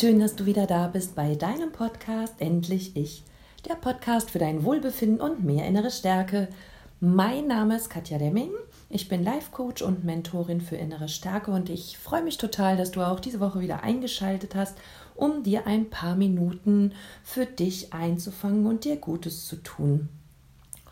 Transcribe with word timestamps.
schön, 0.00 0.18
dass 0.18 0.34
du 0.34 0.46
wieder 0.46 0.66
da 0.66 0.86
bist 0.86 1.14
bei 1.14 1.34
deinem 1.34 1.72
Podcast 1.72 2.36
Endlich 2.38 2.96
Ich. 2.96 3.22
Der 3.68 3.74
Podcast 3.74 4.30
für 4.30 4.38
dein 4.38 4.64
Wohlbefinden 4.64 5.20
und 5.20 5.44
mehr 5.44 5.66
innere 5.66 5.90
Stärke. 5.90 6.48
Mein 7.00 7.48
Name 7.48 7.76
ist 7.76 7.90
Katja 7.90 8.16
Demming. 8.16 8.48
Ich 8.88 9.10
bin 9.10 9.22
Life 9.22 9.50
Coach 9.52 9.82
und 9.82 10.02
Mentorin 10.02 10.62
für 10.62 10.76
innere 10.76 11.10
Stärke 11.10 11.50
und 11.50 11.68
ich 11.68 11.98
freue 11.98 12.22
mich 12.22 12.38
total, 12.38 12.78
dass 12.78 12.92
du 12.92 13.02
auch 13.02 13.20
diese 13.20 13.40
Woche 13.40 13.60
wieder 13.60 13.82
eingeschaltet 13.82 14.54
hast, 14.54 14.78
um 15.16 15.42
dir 15.42 15.66
ein 15.66 15.90
paar 15.90 16.16
Minuten 16.16 16.94
für 17.22 17.44
dich 17.44 17.92
einzufangen 17.92 18.64
und 18.64 18.86
dir 18.86 18.96
Gutes 18.96 19.46
zu 19.46 19.56
tun. 19.56 20.08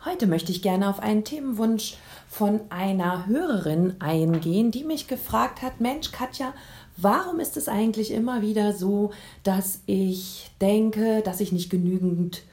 Heute 0.05 0.27
möchte 0.27 0.53
ich 0.53 0.61
gerne 0.61 0.89
auf 0.89 1.01
einen 1.01 1.25
Themenwunsch 1.25 1.97
von 2.29 2.61
einer 2.69 3.27
Hörerin 3.27 3.95
eingehen, 3.99 4.71
die 4.71 4.85
mich 4.85 5.07
gefragt 5.07 5.61
hat, 5.61 5.81
Mensch, 5.81 6.13
Katja, 6.13 6.53
warum 6.95 7.41
ist 7.41 7.57
es 7.57 7.67
eigentlich 7.67 8.11
immer 8.11 8.41
wieder 8.41 8.71
so, 8.71 9.11
dass 9.43 9.81
ich 9.87 10.51
denke, 10.61 11.21
dass 11.21 11.41
ich 11.41 11.51
nicht 11.51 11.69
genügend 11.69 12.43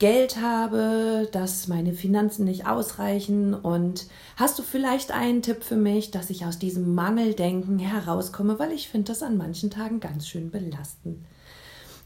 Geld 0.00 0.42
habe, 0.42 1.28
dass 1.30 1.68
meine 1.68 1.92
Finanzen 1.92 2.44
nicht 2.44 2.66
ausreichen 2.66 3.54
und 3.54 4.08
hast 4.34 4.58
du 4.58 4.64
vielleicht 4.64 5.12
einen 5.12 5.42
Tipp 5.42 5.62
für 5.62 5.76
mich, 5.76 6.10
dass 6.10 6.28
ich 6.28 6.44
aus 6.44 6.58
diesem 6.58 6.92
Mangeldenken 6.96 7.78
herauskomme, 7.78 8.58
weil 8.58 8.72
ich 8.72 8.88
finde 8.88 9.12
das 9.12 9.22
an 9.22 9.36
manchen 9.36 9.70
Tagen 9.70 10.00
ganz 10.00 10.26
schön 10.26 10.50
belastend. 10.50 11.24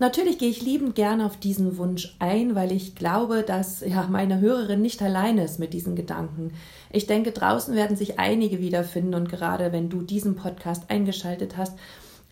Natürlich 0.00 0.38
gehe 0.38 0.48
ich 0.48 0.62
liebend 0.62 0.94
gerne 0.94 1.26
auf 1.26 1.36
diesen 1.36 1.76
Wunsch 1.76 2.16
ein, 2.20 2.54
weil 2.54 2.72
ich 2.72 2.94
glaube, 2.94 3.42
dass 3.42 3.82
ja 3.82 4.08
meine 4.10 4.40
Hörerin 4.40 4.80
nicht 4.80 5.02
alleine 5.02 5.44
ist 5.44 5.58
mit 5.58 5.74
diesen 5.74 5.94
Gedanken. 5.94 6.54
Ich 6.90 7.06
denke, 7.06 7.32
draußen 7.32 7.74
werden 7.74 7.98
sich 7.98 8.18
einige 8.18 8.60
wiederfinden 8.60 9.14
und 9.14 9.28
gerade 9.28 9.72
wenn 9.72 9.90
du 9.90 10.00
diesen 10.00 10.36
Podcast 10.36 10.88
eingeschaltet 10.88 11.58
hast, 11.58 11.78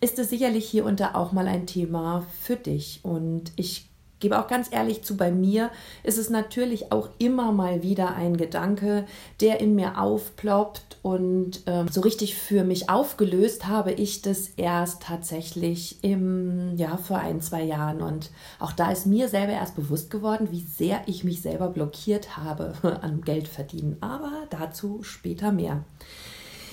ist 0.01 0.17
es 0.17 0.31
sicherlich 0.31 0.67
hier 0.67 0.83
und 0.83 0.99
auch 1.13 1.31
mal 1.31 1.47
ein 1.47 1.67
Thema 1.67 2.25
für 2.41 2.55
dich. 2.55 3.01
Und 3.03 3.51
ich 3.55 3.88
gebe 4.19 4.39
auch 4.39 4.47
ganz 4.47 4.67
ehrlich 4.71 5.03
zu, 5.03 5.17
bei 5.17 5.31
mir 5.31 5.71
ist 6.03 6.17
es 6.17 6.29
natürlich 6.29 6.91
auch 6.91 7.09
immer 7.17 7.51
mal 7.51 7.83
wieder 7.83 8.15
ein 8.15 8.37
Gedanke, 8.37 9.05
der 9.41 9.59
in 9.59 9.75
mir 9.75 9.99
aufploppt 9.99 10.97
und 11.01 11.61
ähm, 11.65 11.87
so 11.87 12.01
richtig 12.01 12.35
für 12.35 12.63
mich 12.63 12.89
aufgelöst 12.89 13.67
habe 13.67 13.93
ich 13.93 14.21
das 14.21 14.49
erst 14.57 15.03
tatsächlich 15.03 16.03
im, 16.03 16.75
ja, 16.75 16.97
vor 16.97 17.19
ein, 17.19 17.41
zwei 17.41 17.63
Jahren. 17.63 18.01
Und 18.01 18.31
auch 18.59 18.73
da 18.73 18.91
ist 18.91 19.05
mir 19.05 19.29
selber 19.29 19.53
erst 19.53 19.75
bewusst 19.75 20.09
geworden, 20.11 20.49
wie 20.51 20.61
sehr 20.61 21.01
ich 21.05 21.23
mich 21.23 21.41
selber 21.41 21.69
blockiert 21.69 22.37
habe 22.37 22.73
an 23.01 23.21
Geld 23.21 23.47
verdienen. 23.47 23.97
Aber 24.01 24.31
dazu 24.49 25.01
später 25.03 25.51
mehr. 25.51 25.83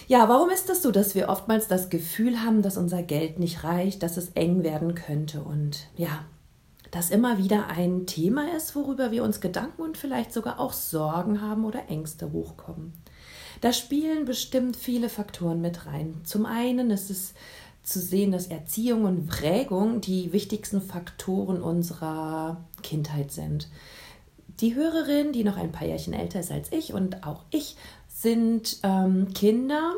Ja, 0.09 0.29
warum 0.29 0.51
ist 0.51 0.61
es 0.61 0.67
das 0.67 0.83
so, 0.83 0.93
dass 0.93 1.17
wir 1.17 1.29
oftmals 1.29 1.67
das 1.67 1.91
Gefühl 1.91 2.43
haben, 2.43 2.63
dass 2.63 2.77
unser 2.77 3.03
Geld 3.03 3.41
nicht 3.41 3.65
reicht, 3.65 4.03
dass 4.03 4.17
es 4.17 4.31
eng 4.31 4.63
werden 4.63 4.95
könnte? 4.95 5.41
Und 5.41 5.89
ja, 5.97 6.25
das 6.97 7.11
immer 7.11 7.37
wieder 7.37 7.69
ein 7.69 8.07
Thema 8.07 8.57
ist, 8.57 8.75
worüber 8.75 9.11
wir 9.11 9.23
uns 9.23 9.43
Gedanken 9.43 9.83
und 9.83 9.99
vielleicht 9.99 10.33
sogar 10.33 10.59
auch 10.59 10.73
Sorgen 10.73 11.43
haben 11.43 11.67
oder 11.67 11.89
Ängste 11.89 12.33
hochkommen. 12.33 12.95
Da 13.61 13.75
spielen 13.75 14.25
bestimmt 14.25 14.77
viele 14.77 15.11
Faktoren 15.11 15.61
mit 15.61 15.85
rein. 15.85 16.23
Zum 16.25 16.47
einen 16.47 16.91
ist 16.91 17.11
es 17.11 17.35
zu 17.83 18.01
sehen, 18.01 18.33
dass 18.33 18.47
Erziehung 18.47 19.05
und 19.05 19.27
Prägung 19.27 20.01
die 20.01 20.33
wichtigsten 20.33 20.81
Faktoren 20.81 21.63
unserer 21.63 22.65
Kindheit 22.83 23.31
sind. 23.31 23.69
Die 24.61 24.75
Hörerin, 24.75 25.33
die 25.33 25.45
noch 25.45 25.59
ein 25.59 25.73
paar 25.73 25.87
Jährchen 25.87 26.15
älter 26.15 26.41
ist 26.41 26.51
als 26.51 26.73
ich 26.73 26.95
und 26.95 27.27
auch 27.27 27.45
ich, 27.51 27.77
sind 28.09 28.79
ähm, 28.83 29.35
Kinder, 29.35 29.93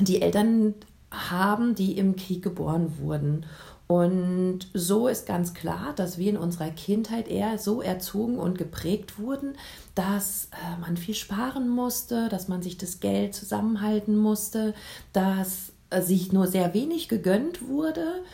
die 0.00 0.20
Eltern 0.20 0.74
haben, 1.10 1.74
die 1.74 1.96
im 1.96 2.14
Krieg 2.14 2.42
geboren 2.42 2.98
wurden. 2.98 3.46
Und 3.88 4.66
so 4.74 5.06
ist 5.06 5.26
ganz 5.26 5.54
klar, 5.54 5.92
dass 5.94 6.18
wir 6.18 6.30
in 6.30 6.36
unserer 6.36 6.70
Kindheit 6.70 7.28
eher 7.28 7.56
so 7.58 7.80
erzogen 7.80 8.38
und 8.38 8.58
geprägt 8.58 9.18
wurden, 9.18 9.56
dass 9.94 10.46
äh, 10.46 10.80
man 10.80 10.96
viel 10.96 11.14
sparen 11.14 11.68
musste, 11.68 12.28
dass 12.28 12.48
man 12.48 12.62
sich 12.62 12.78
das 12.78 12.98
Geld 12.98 13.34
zusammenhalten 13.34 14.16
musste, 14.16 14.74
dass 15.12 15.72
äh, 15.90 16.02
sich 16.02 16.32
nur 16.32 16.48
sehr 16.48 16.74
wenig 16.74 17.08
gegönnt 17.08 17.68
wurde 17.68 18.24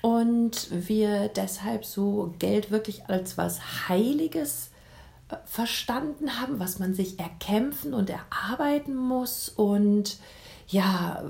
und 0.00 0.68
wir 0.70 1.28
deshalb 1.28 1.84
so 1.84 2.34
Geld 2.38 2.70
wirklich 2.70 3.06
als 3.08 3.36
was 3.36 3.88
Heiliges 3.88 4.70
äh, 5.28 5.36
verstanden 5.44 6.40
haben, 6.40 6.60
was 6.60 6.78
man 6.78 6.94
sich 6.94 7.18
erkämpfen 7.18 7.94
und 7.94 8.10
erarbeiten 8.10 8.94
muss. 8.94 9.48
Und 9.48 10.18
ja, 10.68 11.24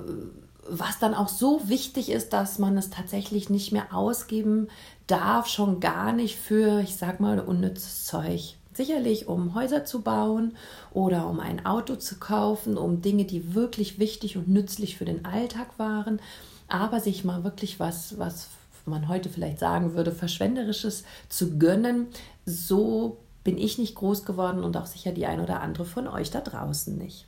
was 0.68 0.98
dann 0.98 1.14
auch 1.14 1.28
so 1.28 1.68
wichtig 1.68 2.10
ist, 2.10 2.32
dass 2.32 2.58
man 2.58 2.76
es 2.76 2.90
tatsächlich 2.90 3.50
nicht 3.50 3.72
mehr 3.72 3.94
ausgeben 3.94 4.68
darf, 5.06 5.46
schon 5.46 5.80
gar 5.80 6.12
nicht 6.12 6.36
für, 6.36 6.80
ich 6.80 6.96
sag 6.96 7.20
mal, 7.20 7.40
unnützes 7.40 8.06
Zeug. 8.06 8.56
Sicherlich, 8.72 9.28
um 9.28 9.54
Häuser 9.54 9.84
zu 9.84 10.02
bauen 10.02 10.56
oder 10.92 11.28
um 11.28 11.38
ein 11.38 11.64
Auto 11.64 11.96
zu 11.96 12.16
kaufen, 12.16 12.76
um 12.76 13.02
Dinge, 13.02 13.24
die 13.24 13.54
wirklich 13.54 13.98
wichtig 13.98 14.36
und 14.36 14.48
nützlich 14.48 14.96
für 14.96 15.04
den 15.04 15.24
Alltag 15.24 15.78
waren, 15.78 16.20
aber 16.66 17.00
sich 17.00 17.24
mal 17.24 17.44
wirklich 17.44 17.78
was, 17.78 18.18
was 18.18 18.48
man 18.86 19.08
heute 19.08 19.28
vielleicht 19.28 19.60
sagen 19.60 19.94
würde, 19.94 20.12
verschwenderisches 20.12 21.04
zu 21.28 21.58
gönnen, 21.58 22.08
so 22.46 23.18
bin 23.44 23.58
ich 23.58 23.78
nicht 23.78 23.94
groß 23.94 24.24
geworden 24.24 24.64
und 24.64 24.76
auch 24.76 24.86
sicher 24.86 25.12
die 25.12 25.26
ein 25.26 25.40
oder 25.40 25.60
andere 25.60 25.84
von 25.84 26.08
euch 26.08 26.30
da 26.30 26.40
draußen 26.40 26.96
nicht. 26.96 27.26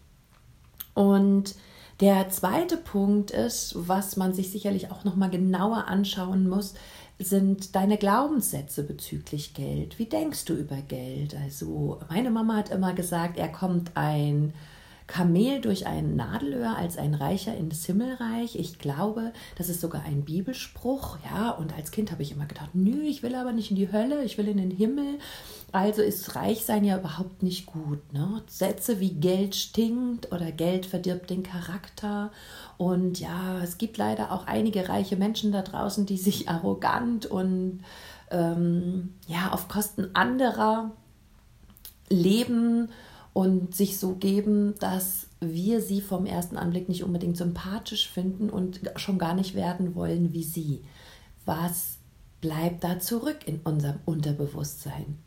Und 0.94 1.54
der 2.01 2.29
zweite 2.31 2.77
Punkt 2.77 3.31
ist, 3.31 3.75
was 3.77 4.17
man 4.17 4.34
sich 4.34 4.51
sicherlich 4.51 4.91
auch 4.91 5.05
noch 5.05 5.17
mal 5.17 5.31
genauer 5.31 5.89
anschauen 5.89 6.49
muss, 6.49 6.75
sind 7.19 7.75
deine 7.75 7.97
Glaubenssätze 7.97 8.83
bezüglich 8.83 9.55
Geld. 9.55 9.99
Wie 9.99 10.05
denkst 10.05 10.45
du 10.45 10.55
über 10.55 10.77
Geld? 10.77 11.34
Also 11.34 12.01
meine 12.11 12.31
Mama 12.31 12.57
hat 12.57 12.71
immer 12.71 12.93
gesagt, 12.93 13.39
er 13.39 13.49
kommt 13.49 13.93
ein 13.95 14.53
Kamel 15.06 15.61
durch 15.61 15.87
ein 15.87 16.17
Nadelöhr 16.17 16.77
als 16.77 16.99
ein 16.99 17.15
Reicher 17.15 17.56
in 17.56 17.69
das 17.69 17.84
Himmelreich. 17.84 18.56
Ich 18.56 18.78
glaube, 18.78 19.33
das 19.56 19.69
ist 19.69 19.81
sogar 19.81 20.03
ein 20.05 20.25
Bibelspruch. 20.25 21.19
Ja, 21.25 21.50
und 21.50 21.75
als 21.77 21.93
Kind 21.93 22.11
habe 22.11 22.22
ich 22.22 22.33
immer 22.33 22.47
gedacht, 22.47 22.71
nö, 22.75 23.03
ich 23.03 23.22
will 23.22 23.37
aber 23.37 23.53
nicht 23.53 23.71
in 23.71 23.77
die 23.77 23.93
Hölle, 23.93 24.25
ich 24.25 24.37
will 24.37 24.49
in 24.49 24.56
den 24.56 24.72
Himmel. 24.72 25.19
Also 25.71 26.03
ist 26.03 26.34
Reichsein 26.34 26.84
ja 26.84 26.99
überhaupt 26.99 27.43
nicht 27.43 27.66
gut. 27.66 28.12
Ne? 28.12 28.43
Sätze 28.49 28.99
wie 28.99 29.12
Geld 29.12 29.55
stinkt 29.55 30.33
oder 30.33 30.50
Geld 30.50 30.87
verdirbt 30.87 31.31
den 31.31 31.43
Charakter. 31.43 32.33
Und 32.77 33.21
ja, 33.21 33.61
es 33.62 33.78
gibt 33.78 33.99
leider 33.99 34.33
auch 34.33 34.47
einige 34.47 34.89
reiche 34.89 35.16
Menschen 35.16 35.53
da 35.53 35.62
draußen, 35.62 36.06
die 36.06 36.16
sich 36.16 36.49
arrogant 36.49 37.27
und 37.27 37.81
ähm, 38.31 39.15
ja, 39.28 39.53
auf 39.53 39.69
Kosten 39.69 40.11
anderer 40.15 40.91
leben 42.09 42.89
und 43.36 43.74
sich 43.74 43.98
so 43.98 44.14
geben, 44.14 44.76
dass 44.78 45.26
wir 45.41 45.82
sie 45.82 46.00
vom 46.00 46.24
ersten 46.24 46.56
Anblick 46.56 46.88
nicht 46.88 47.04
unbedingt 47.04 47.36
sympathisch 47.36 48.08
finden 48.08 48.48
und 48.48 48.80
schon 48.97 49.19
gar 49.19 49.34
nicht 49.34 49.54
werden 49.54 49.94
wollen 49.94 50.32
wie 50.32 50.42
sie. 50.42 50.84
Was 51.44 51.98
bleibt 52.41 52.82
da 52.82 52.98
zurück 52.98 53.41
in 53.44 53.60
unserem 53.60 53.98
Unterbewusstsein? 54.06 55.19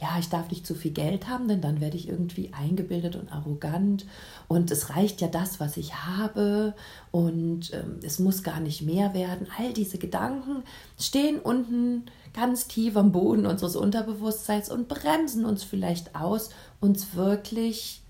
Ja, 0.00 0.16
ich 0.18 0.28
darf 0.28 0.50
nicht 0.50 0.66
zu 0.66 0.74
viel 0.74 0.92
Geld 0.92 1.28
haben, 1.28 1.48
denn 1.48 1.60
dann 1.60 1.80
werde 1.80 1.96
ich 1.96 2.08
irgendwie 2.08 2.52
eingebildet 2.52 3.16
und 3.16 3.32
arrogant 3.32 4.06
und 4.46 4.70
es 4.70 4.90
reicht 4.90 5.20
ja 5.20 5.26
das, 5.26 5.58
was 5.58 5.76
ich 5.76 5.94
habe 5.94 6.74
und 7.10 7.72
ähm, 7.74 7.98
es 8.04 8.20
muss 8.20 8.44
gar 8.44 8.60
nicht 8.60 8.82
mehr 8.82 9.12
werden. 9.12 9.48
All 9.58 9.72
diese 9.72 9.98
Gedanken 9.98 10.62
stehen 10.98 11.40
unten 11.40 12.04
ganz 12.32 12.68
tief 12.68 12.96
am 12.96 13.10
Boden 13.10 13.44
unseres 13.44 13.74
Unterbewusstseins 13.74 14.70
und 14.70 14.86
bremsen 14.86 15.44
uns 15.44 15.64
vielleicht 15.64 16.14
aus, 16.14 16.50
uns 16.80 17.14
wirklich 17.14 18.02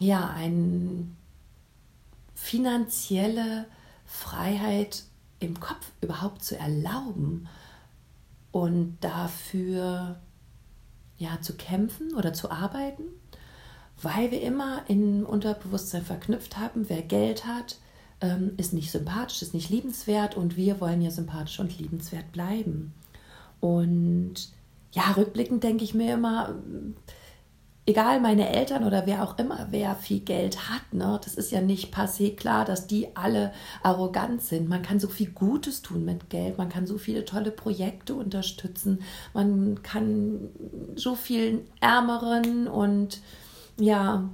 ja 0.00 0.28
eine 0.28 1.06
finanzielle 2.34 3.66
Freiheit 4.04 5.04
im 5.38 5.60
Kopf 5.60 5.92
überhaupt 6.00 6.42
zu 6.42 6.58
erlauben 6.58 7.48
und 8.50 8.98
dafür 9.00 10.18
ja, 11.18 11.40
zu 11.40 11.54
kämpfen 11.54 12.14
oder 12.14 12.32
zu 12.32 12.50
arbeiten, 12.50 13.04
weil 14.02 14.30
wir 14.30 14.42
immer 14.42 14.82
im 14.88 15.24
Unterbewusstsein 15.24 16.02
verknüpft 16.02 16.58
haben, 16.58 16.88
wer 16.88 17.02
Geld 17.02 17.46
hat, 17.46 17.78
ähm, 18.20 18.52
ist 18.56 18.72
nicht 18.72 18.90
sympathisch, 18.90 19.42
ist 19.42 19.54
nicht 19.54 19.70
liebenswert 19.70 20.36
und 20.36 20.56
wir 20.56 20.80
wollen 20.80 21.02
ja 21.02 21.10
sympathisch 21.10 21.60
und 21.60 21.78
liebenswert 21.78 22.32
bleiben. 22.32 22.94
Und 23.60 24.34
ja, 24.92 25.12
rückblickend 25.12 25.62
denke 25.62 25.84
ich 25.84 25.94
mir 25.94 26.14
immer, 26.14 26.54
egal 27.86 28.20
meine 28.20 28.48
Eltern 28.48 28.84
oder 28.84 29.06
wer 29.06 29.22
auch 29.22 29.38
immer, 29.38 29.68
wer 29.70 29.94
viel 29.94 30.20
Geld 30.20 30.68
hat, 30.68 30.92
ne, 30.92 31.20
das 31.24 31.36
ist 31.36 31.52
ja 31.52 31.60
nicht 31.60 31.94
passé 31.94 32.34
klar, 32.34 32.64
dass 32.64 32.86
die 32.86 33.16
alle 33.16 33.52
arrogant 33.82 34.42
sind. 34.42 34.68
Man 34.68 34.82
kann 34.82 34.98
so 34.98 35.08
viel 35.08 35.30
Gutes 35.30 35.82
tun 35.82 36.04
mit 36.04 36.28
Geld, 36.28 36.58
man 36.58 36.68
kann 36.68 36.86
so 36.86 36.98
viele 36.98 37.24
tolle 37.24 37.52
Projekte 37.52 38.14
unterstützen, 38.14 39.00
man 39.32 39.82
kann 39.82 40.48
so 40.96 41.14
vielen 41.14 41.60
ärmeren 41.80 42.66
und 42.66 43.20
ja 43.78 44.28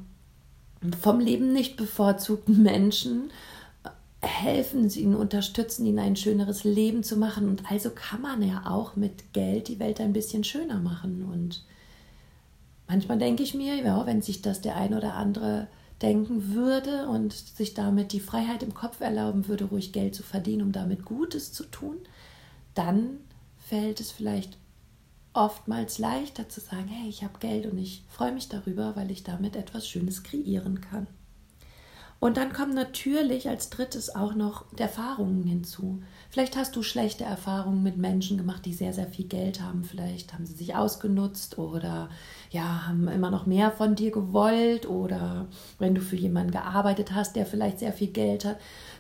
vom 1.01 1.21
Leben 1.21 1.53
nicht 1.53 1.77
bevorzugten 1.77 2.63
Menschen 2.63 3.31
helfen 4.21 4.89
ihnen, 4.91 5.17
unterstützen 5.17 5.85
ihnen 5.85 5.99
ein 5.99 6.17
schöneres 6.17 6.65
Leben 6.65 7.03
zu 7.03 7.17
machen. 7.17 7.49
Und 7.49 7.71
also 7.71 7.91
kann 7.91 8.23
man 8.23 8.43
ja 8.43 8.63
auch 8.67 8.97
mit 8.97 9.33
Geld 9.33 9.69
die 9.69 9.81
Welt 9.81 10.01
ein 10.01 10.13
bisschen 10.13 10.45
schöner 10.45 10.79
machen. 10.79 11.29
Und 11.31 11.65
manchmal 12.89 13.19
denke 13.19 13.43
ich 13.43 13.55
mir, 13.55 13.77
ja, 13.77 14.07
wenn 14.07 14.23
sich 14.23 14.43
das 14.43 14.61
der 14.61 14.77
ein 14.77 14.95
oder 14.95 15.15
andere 15.15 15.69
denken 16.01 16.55
würde 16.55 17.09
und 17.09 17.33
sich 17.33 17.75
damit 17.75 18.13
die 18.13 18.21
Freiheit 18.21 18.63
im 18.63 18.75
Kopf 18.75 19.01
erlauben 19.01 19.47
würde, 19.49 19.65
ruhig 19.67 19.93
Geld 19.93 20.15
zu 20.15 20.23
verdienen, 20.23 20.63
um 20.63 20.73
damit 20.73 21.05
Gutes 21.05 21.53
zu 21.53 21.65
tun, 21.65 21.97
dann 22.75 23.19
fällt 23.57 24.01
es 24.01 24.11
vielleicht 24.11 24.59
oftmals 25.33 25.99
leichter 25.99 26.49
zu 26.49 26.61
sagen, 26.61 26.89
hey, 26.89 27.09
ich 27.09 27.23
habe 27.23 27.39
Geld 27.39 27.67
und 27.67 27.79
ich 27.79 28.03
freue 28.09 28.33
mich 28.33 28.49
darüber, 28.49 28.97
weil 28.97 29.11
ich 29.11 29.23
damit 29.23 29.57
etwas 29.57 29.89
Schönes 29.89 30.23
kreieren 30.23 30.81
kann. 30.81 31.07
Und 32.23 32.37
dann 32.37 32.53
kommen 32.53 32.73
natürlich 32.73 33.49
als 33.49 33.69
drittes 33.69 34.15
auch 34.15 34.37
noch 34.37 34.67
Erfahrungen 34.77 35.43
hinzu. 35.43 36.05
Vielleicht 36.31 36.57
hast 36.57 36.77
du 36.77 36.85
schlechte 36.85 37.25
Erfahrungen 37.25 37.83
mit 37.83 37.97
Menschen 37.97 38.39
gemacht, 38.39 38.65
die 38.65 38.75
sehr, 38.75 38.93
sehr 38.93 39.09
viel 39.09 39.27
Geld 39.27 39.61
haben. 39.61 39.83
Vielleicht 39.83 40.33
haben 40.33 40.47
sie 40.47 40.55
sich 40.55 40.77
ausgenutzt 40.77 41.59
oder 41.59 42.11
ja, 42.53 42.87
haben 42.87 43.09
immer 43.09 43.33
noch 43.33 43.47
mehr 43.47 43.73
von 43.73 43.97
dir 43.97 44.13
gewollt. 44.13 44.89
Oder 44.89 45.49
wenn 45.81 45.97
du 45.97 46.01
für 46.01 46.15
jemanden 46.15 46.53
gearbeitet 46.53 47.13
hast, 47.13 47.35
der 47.35 47.45
vielleicht 47.45 47.81
sehr 47.81 47.93
viel 47.93 48.13
Geld 48.13 48.45
hat, 48.45 48.59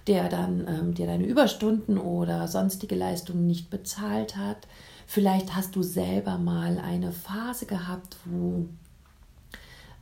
der 0.09 0.29
dann 0.29 0.67
ähm, 0.67 0.95
dir 0.95 1.07
deine 1.07 1.25
Überstunden 1.25 1.99
oder 1.99 2.49
sonstige 2.49 2.97
Leistungen 2.97 3.47
nicht 3.47 3.71
bezahlt 3.71 4.37
hat. 4.37 4.67
Vielleicht 5.07 5.55
hast 5.55 5.77
du 5.77 5.85
selber 5.85 6.39
mal 6.39 6.77
eine 6.77 7.13
Phase 7.13 7.67
gehabt, 7.67 8.17
wo 8.25 8.67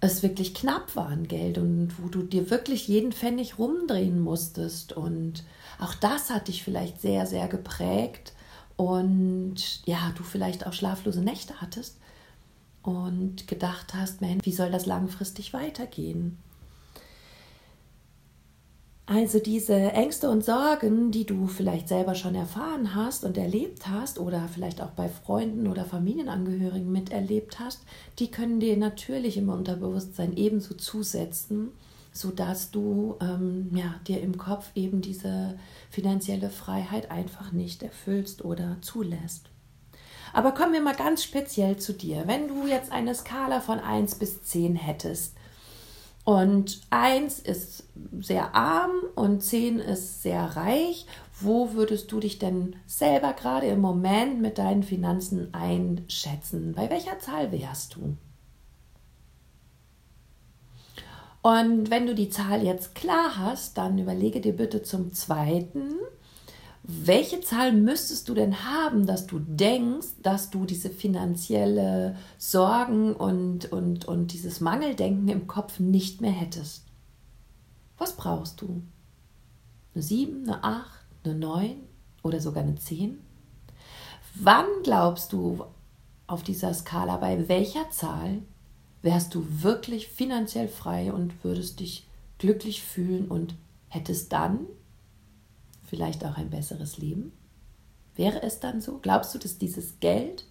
es 0.00 0.22
wirklich 0.22 0.54
knapp 0.54 0.96
war 0.96 1.08
an 1.08 1.28
Geld 1.28 1.58
und 1.58 1.94
wo 1.98 2.08
du 2.08 2.22
dir 2.22 2.50
wirklich 2.50 2.88
jeden 2.88 3.12
Pfennig 3.12 3.58
rumdrehen 3.58 4.20
musstest. 4.20 4.92
Und 4.94 5.44
auch 5.78 5.94
das 5.94 6.30
hat 6.30 6.48
dich 6.48 6.62
vielleicht 6.62 7.00
sehr, 7.00 7.26
sehr 7.26 7.48
geprägt 7.48 8.32
und 8.76 9.86
ja, 9.86 10.12
du 10.16 10.22
vielleicht 10.22 10.66
auch 10.66 10.72
schlaflose 10.72 11.20
Nächte 11.20 11.60
hattest 11.60 11.98
und 12.82 13.46
gedacht 13.46 13.92
hast, 13.92 14.22
Mensch, 14.22 14.44
wie 14.46 14.52
soll 14.52 14.70
das 14.70 14.86
langfristig 14.86 15.52
weitergehen? 15.52 16.38
Also 19.12 19.40
diese 19.40 19.74
Ängste 19.74 20.30
und 20.30 20.44
Sorgen, 20.44 21.10
die 21.10 21.26
du 21.26 21.48
vielleicht 21.48 21.88
selber 21.88 22.14
schon 22.14 22.36
erfahren 22.36 22.94
hast 22.94 23.24
und 23.24 23.36
erlebt 23.36 23.88
hast 23.88 24.20
oder 24.20 24.46
vielleicht 24.46 24.80
auch 24.80 24.90
bei 24.90 25.08
Freunden 25.08 25.66
oder 25.66 25.84
Familienangehörigen 25.84 26.92
miterlebt 26.92 27.58
hast, 27.58 27.80
die 28.20 28.30
können 28.30 28.60
dir 28.60 28.76
natürlich 28.76 29.36
im 29.36 29.48
Unterbewusstsein 29.48 30.36
ebenso 30.36 30.74
zusetzen, 30.74 31.72
sodass 32.12 32.70
du 32.70 33.16
ähm, 33.20 33.72
ja, 33.74 33.96
dir 34.06 34.20
im 34.20 34.38
Kopf 34.38 34.70
eben 34.76 35.00
diese 35.00 35.58
finanzielle 35.90 36.48
Freiheit 36.48 37.10
einfach 37.10 37.50
nicht 37.50 37.82
erfüllst 37.82 38.44
oder 38.44 38.76
zulässt. 38.80 39.50
Aber 40.32 40.52
kommen 40.52 40.72
wir 40.72 40.82
mal 40.82 40.94
ganz 40.94 41.24
speziell 41.24 41.78
zu 41.78 41.94
dir. 41.94 42.28
Wenn 42.28 42.46
du 42.46 42.68
jetzt 42.68 42.92
eine 42.92 43.16
Skala 43.16 43.58
von 43.58 43.80
1 43.80 44.14
bis 44.20 44.44
10 44.44 44.76
hättest, 44.76 45.34
und 46.30 46.82
eins 46.90 47.40
ist 47.40 47.88
sehr 48.20 48.54
arm 48.54 48.92
und 49.16 49.42
zehn 49.42 49.80
ist 49.80 50.22
sehr 50.22 50.44
reich. 50.54 51.06
Wo 51.40 51.72
würdest 51.72 52.12
du 52.12 52.20
dich 52.20 52.38
denn 52.38 52.76
selber 52.86 53.32
gerade 53.32 53.66
im 53.66 53.80
Moment 53.80 54.40
mit 54.40 54.56
deinen 54.56 54.84
Finanzen 54.84 55.52
einschätzen? 55.52 56.72
Bei 56.76 56.88
welcher 56.88 57.18
Zahl 57.18 57.50
wärst 57.50 57.96
du? 57.96 58.16
Und 61.42 61.90
wenn 61.90 62.06
du 62.06 62.14
die 62.14 62.30
Zahl 62.30 62.62
jetzt 62.62 62.94
klar 62.94 63.36
hast, 63.36 63.76
dann 63.76 63.98
überlege 63.98 64.40
dir 64.40 64.54
bitte 64.54 64.84
zum 64.84 65.12
zweiten, 65.12 65.96
welche 67.04 67.40
Zahl 67.40 67.72
müsstest 67.72 68.28
du 68.28 68.34
denn 68.34 68.64
haben, 68.64 69.06
dass 69.06 69.26
du 69.26 69.38
denkst, 69.38 70.08
dass 70.22 70.50
du 70.50 70.64
diese 70.64 70.90
finanzielle 70.90 72.16
Sorgen 72.38 73.14
und, 73.14 73.70
und, 73.72 74.06
und 74.06 74.32
dieses 74.32 74.60
Mangeldenken 74.60 75.28
im 75.28 75.46
Kopf 75.46 75.78
nicht 75.78 76.20
mehr 76.20 76.32
hättest? 76.32 76.84
Was 77.98 78.16
brauchst 78.16 78.60
du? 78.60 78.82
Eine 79.94 80.02
7, 80.02 80.48
eine 80.48 80.64
8, 80.64 80.86
eine 81.24 81.34
9 81.34 81.76
oder 82.22 82.40
sogar 82.40 82.62
eine 82.62 82.76
10? 82.76 83.18
Wann 84.34 84.66
glaubst 84.82 85.32
du 85.32 85.64
auf 86.26 86.42
dieser 86.42 86.72
Skala, 86.72 87.16
bei 87.16 87.48
welcher 87.48 87.90
Zahl 87.90 88.42
wärst 89.02 89.34
du 89.34 89.44
wirklich 89.62 90.08
finanziell 90.08 90.68
frei 90.68 91.12
und 91.12 91.44
würdest 91.44 91.80
dich 91.80 92.06
glücklich 92.38 92.82
fühlen 92.82 93.28
und 93.28 93.54
hättest 93.88 94.32
dann 94.32 94.66
vielleicht 95.90 96.24
auch 96.24 96.36
ein 96.36 96.50
besseres 96.50 96.98
Leben? 96.98 97.32
Wäre 98.14 98.42
es 98.42 98.60
dann 98.60 98.80
so? 98.80 98.98
Glaubst 99.02 99.34
du, 99.34 99.38
dass 99.38 99.58
dieses 99.58 99.98
Geld 99.98 100.46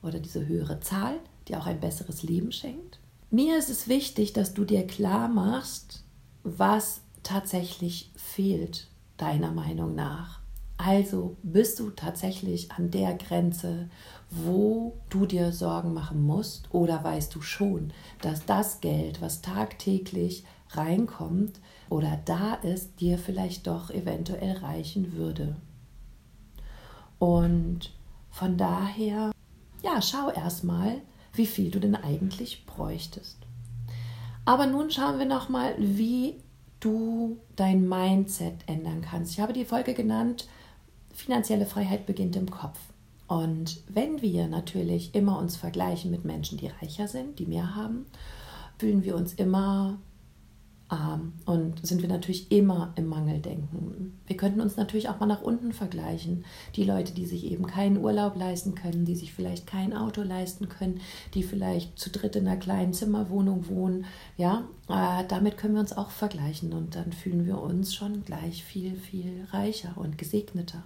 oder 0.00 0.20
diese 0.20 0.46
höhere 0.46 0.78
Zahl 0.80 1.18
dir 1.48 1.58
auch 1.58 1.66
ein 1.66 1.80
besseres 1.80 2.22
Leben 2.22 2.52
schenkt? 2.52 3.00
Mir 3.30 3.58
ist 3.58 3.68
es 3.68 3.88
wichtig, 3.88 4.32
dass 4.32 4.54
du 4.54 4.64
dir 4.64 4.86
klar 4.86 5.28
machst, 5.28 6.04
was 6.44 7.02
tatsächlich 7.22 8.12
fehlt, 8.16 8.86
deiner 9.16 9.50
Meinung 9.50 9.94
nach. 9.94 10.40
Also 10.76 11.36
bist 11.42 11.78
du 11.80 11.90
tatsächlich 11.90 12.72
an 12.72 12.90
der 12.90 13.14
Grenze, 13.14 13.90
wo 14.30 14.96
du 15.10 15.26
dir 15.26 15.52
Sorgen 15.52 15.92
machen 15.92 16.22
musst 16.22 16.72
oder 16.72 17.04
weißt 17.04 17.34
du 17.34 17.42
schon, 17.42 17.92
dass 18.22 18.46
das 18.46 18.80
Geld, 18.80 19.20
was 19.20 19.42
tagtäglich 19.42 20.44
reinkommt 20.70 21.60
oder 21.90 22.18
da 22.24 22.54
ist, 22.54 23.00
dir 23.00 23.18
vielleicht 23.18 23.66
doch 23.66 23.90
eventuell 23.90 24.56
reichen 24.58 25.12
würde. 25.12 25.56
Und 27.18 27.92
von 28.30 28.56
daher, 28.56 29.32
ja, 29.82 30.00
schau 30.00 30.30
erstmal, 30.30 31.02
wie 31.34 31.46
viel 31.46 31.70
du 31.70 31.80
denn 31.80 31.96
eigentlich 31.96 32.64
bräuchtest. 32.64 33.36
Aber 34.44 34.66
nun 34.66 34.90
schauen 34.90 35.18
wir 35.18 35.26
nochmal, 35.26 35.74
wie 35.78 36.36
du 36.78 37.38
dein 37.56 37.86
Mindset 37.88 38.54
ändern 38.66 39.02
kannst. 39.02 39.32
Ich 39.32 39.40
habe 39.40 39.52
die 39.52 39.66
Folge 39.66 39.92
genannt, 39.92 40.48
finanzielle 41.12 41.66
Freiheit 41.66 42.06
beginnt 42.06 42.36
im 42.36 42.50
Kopf. 42.50 42.78
Und 43.26 43.80
wenn 43.88 44.22
wir 44.22 44.48
natürlich 44.48 45.14
immer 45.14 45.38
uns 45.38 45.56
vergleichen 45.56 46.10
mit 46.10 46.24
Menschen, 46.24 46.58
die 46.58 46.68
reicher 46.68 47.06
sind, 47.06 47.38
die 47.38 47.46
mehr 47.46 47.74
haben, 47.76 48.06
fühlen 48.78 49.04
wir 49.04 49.14
uns 49.14 49.34
immer 49.34 49.98
und 51.46 51.86
sind 51.86 52.02
wir 52.02 52.08
natürlich 52.08 52.50
immer 52.50 52.92
im 52.96 53.06
Mangeldenken. 53.06 54.18
Wir 54.26 54.36
könnten 54.36 54.60
uns 54.60 54.76
natürlich 54.76 55.08
auch 55.08 55.20
mal 55.20 55.26
nach 55.26 55.42
unten 55.42 55.72
vergleichen. 55.72 56.44
Die 56.74 56.82
Leute, 56.82 57.14
die 57.14 57.26
sich 57.26 57.44
eben 57.44 57.66
keinen 57.66 57.98
Urlaub 57.98 58.36
leisten 58.36 58.74
können, 58.74 59.04
die 59.04 59.14
sich 59.14 59.32
vielleicht 59.32 59.68
kein 59.68 59.96
Auto 59.96 60.22
leisten 60.22 60.68
können, 60.68 61.00
die 61.34 61.44
vielleicht 61.44 61.96
zu 61.96 62.10
dritt 62.10 62.34
in 62.34 62.48
einer 62.48 62.56
kleinen 62.56 62.92
Zimmerwohnung 62.92 63.68
wohnen, 63.68 64.04
ja, 64.36 64.64
äh, 64.88 65.24
damit 65.28 65.56
können 65.56 65.74
wir 65.74 65.80
uns 65.80 65.96
auch 65.96 66.10
vergleichen 66.10 66.72
und 66.72 66.96
dann 66.96 67.12
fühlen 67.12 67.46
wir 67.46 67.60
uns 67.60 67.94
schon 67.94 68.24
gleich 68.24 68.64
viel, 68.64 68.96
viel 68.96 69.46
reicher 69.52 69.92
und 69.96 70.18
gesegneter. 70.18 70.82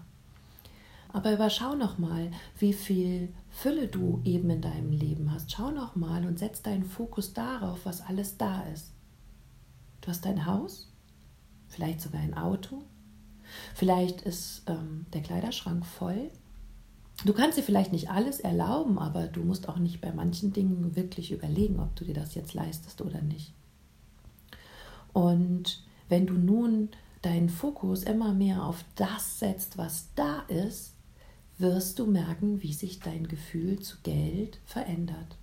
Aber 1.14 1.32
überschau 1.32 1.76
noch 1.76 1.96
mal, 1.96 2.30
wie 2.58 2.72
viel 2.72 3.32
Fülle 3.48 3.86
du 3.86 4.20
eben 4.24 4.50
in 4.50 4.60
deinem 4.60 4.90
Leben 4.90 5.32
hast. 5.32 5.52
Schau 5.52 5.70
noch 5.70 5.96
mal 5.96 6.26
und 6.26 6.40
setz 6.40 6.60
deinen 6.60 6.84
Fokus 6.84 7.32
darauf, 7.32 7.86
was 7.86 8.02
alles 8.02 8.36
da 8.36 8.62
ist. 8.74 8.93
Du 10.04 10.10
hast 10.10 10.26
ein 10.26 10.44
Haus, 10.44 10.92
vielleicht 11.66 12.02
sogar 12.02 12.20
ein 12.20 12.34
Auto, 12.34 12.82
vielleicht 13.74 14.20
ist 14.20 14.64
ähm, 14.66 15.06
der 15.14 15.22
Kleiderschrank 15.22 15.86
voll. 15.86 16.30
Du 17.24 17.32
kannst 17.32 17.56
dir 17.56 17.62
vielleicht 17.62 17.90
nicht 17.90 18.10
alles 18.10 18.38
erlauben, 18.38 18.98
aber 18.98 19.28
du 19.28 19.42
musst 19.42 19.66
auch 19.66 19.78
nicht 19.78 20.02
bei 20.02 20.12
manchen 20.12 20.52
Dingen 20.52 20.94
wirklich 20.94 21.32
überlegen, 21.32 21.80
ob 21.80 21.96
du 21.96 22.04
dir 22.04 22.12
das 22.12 22.34
jetzt 22.34 22.52
leistest 22.52 23.00
oder 23.00 23.22
nicht. 23.22 23.54
Und 25.14 25.82
wenn 26.10 26.26
du 26.26 26.34
nun 26.34 26.90
deinen 27.22 27.48
Fokus 27.48 28.02
immer 28.02 28.34
mehr 28.34 28.62
auf 28.62 28.84
das 28.96 29.38
setzt, 29.38 29.78
was 29.78 30.10
da 30.16 30.40
ist, 30.48 30.92
wirst 31.56 31.98
du 31.98 32.04
merken, 32.04 32.60
wie 32.62 32.74
sich 32.74 33.00
dein 33.00 33.26
Gefühl 33.26 33.78
zu 33.80 33.96
Geld 34.02 34.60
verändert. 34.66 35.38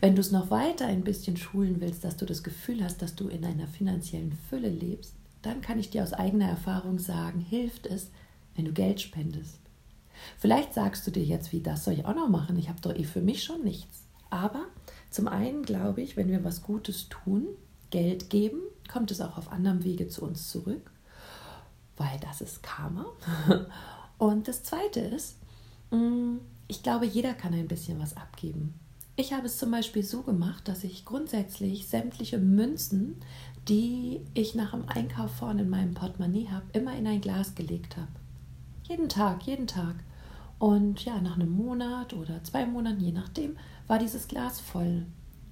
Wenn 0.00 0.14
du 0.14 0.20
es 0.20 0.32
noch 0.32 0.50
weiter 0.50 0.86
ein 0.86 1.04
bisschen 1.04 1.36
schulen 1.36 1.80
willst, 1.80 2.04
dass 2.04 2.16
du 2.16 2.26
das 2.26 2.42
Gefühl 2.42 2.82
hast, 2.82 3.02
dass 3.02 3.14
du 3.14 3.28
in 3.28 3.44
einer 3.44 3.66
finanziellen 3.66 4.36
Fülle 4.48 4.68
lebst, 4.68 5.14
dann 5.42 5.60
kann 5.60 5.78
ich 5.78 5.90
dir 5.90 6.02
aus 6.02 6.12
eigener 6.12 6.48
Erfahrung 6.48 6.98
sagen, 6.98 7.40
hilft 7.40 7.86
es, 7.86 8.10
wenn 8.54 8.64
du 8.64 8.72
Geld 8.72 9.00
spendest. 9.00 9.58
Vielleicht 10.38 10.74
sagst 10.74 11.06
du 11.06 11.10
dir 11.10 11.24
jetzt, 11.24 11.52
wie 11.52 11.60
das 11.60 11.84
soll 11.84 11.94
ich 11.94 12.04
auch 12.04 12.14
noch 12.14 12.28
machen? 12.28 12.58
Ich 12.58 12.68
habe 12.68 12.80
doch 12.80 12.94
eh 12.94 13.04
für 13.04 13.20
mich 13.20 13.42
schon 13.42 13.64
nichts. 13.64 14.04
Aber 14.30 14.66
zum 15.10 15.28
einen 15.28 15.62
glaube 15.62 16.00
ich, 16.00 16.16
wenn 16.16 16.28
wir 16.28 16.44
was 16.44 16.62
Gutes 16.62 17.08
tun, 17.08 17.46
Geld 17.90 18.30
geben, 18.30 18.60
kommt 18.90 19.10
es 19.10 19.20
auch 19.20 19.36
auf 19.36 19.52
anderem 19.52 19.84
Wege 19.84 20.08
zu 20.08 20.22
uns 20.24 20.48
zurück, 20.48 20.90
weil 21.96 22.18
das 22.20 22.40
ist 22.40 22.62
Karma. 22.62 23.06
Und 24.18 24.48
das 24.48 24.62
Zweite 24.62 25.00
ist, 25.00 25.36
mm, 25.90 26.36
ich 26.68 26.82
glaube, 26.82 27.06
jeder 27.06 27.34
kann 27.34 27.52
ein 27.52 27.68
bisschen 27.68 28.00
was 28.00 28.16
abgeben. 28.16 28.74
Ich 29.14 29.32
habe 29.34 29.46
es 29.46 29.58
zum 29.58 29.70
Beispiel 29.70 30.02
so 30.02 30.22
gemacht, 30.22 30.68
dass 30.68 30.84
ich 30.84 31.04
grundsätzlich 31.04 31.86
sämtliche 31.86 32.38
Münzen, 32.38 33.16
die 33.68 34.20
ich 34.32 34.54
nach 34.54 34.70
dem 34.70 34.88
Einkauf 34.88 35.30
vorne 35.32 35.62
in 35.62 35.70
meinem 35.70 35.94
Portemonnaie 35.94 36.48
habe, 36.48 36.64
immer 36.72 36.96
in 36.96 37.06
ein 37.06 37.20
Glas 37.20 37.54
gelegt 37.54 37.96
habe. 37.96 38.08
Jeden 38.88 39.08
Tag, 39.08 39.42
jeden 39.42 39.66
Tag. 39.66 39.96
Und 40.58 41.04
ja, 41.04 41.20
nach 41.20 41.34
einem 41.34 41.50
Monat 41.50 42.14
oder 42.14 42.42
zwei 42.42 42.64
Monaten, 42.64 43.00
je 43.00 43.12
nachdem, 43.12 43.56
war 43.86 43.98
dieses 43.98 44.28
Glas 44.28 44.60
voll. 44.60 45.04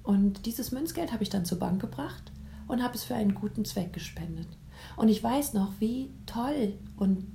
Und 0.03 0.45
dieses 0.45 0.71
Münzgeld 0.71 1.13
habe 1.13 1.23
ich 1.23 1.29
dann 1.29 1.45
zur 1.45 1.59
Bank 1.59 1.79
gebracht 1.79 2.31
und 2.67 2.81
habe 2.81 2.95
es 2.95 3.03
für 3.03 3.15
einen 3.15 3.35
guten 3.35 3.65
Zweck 3.65 3.93
gespendet. 3.93 4.47
Und 4.97 5.09
ich 5.09 5.23
weiß 5.23 5.53
noch, 5.53 5.73
wie 5.79 6.09
toll 6.25 6.73
und 6.97 7.27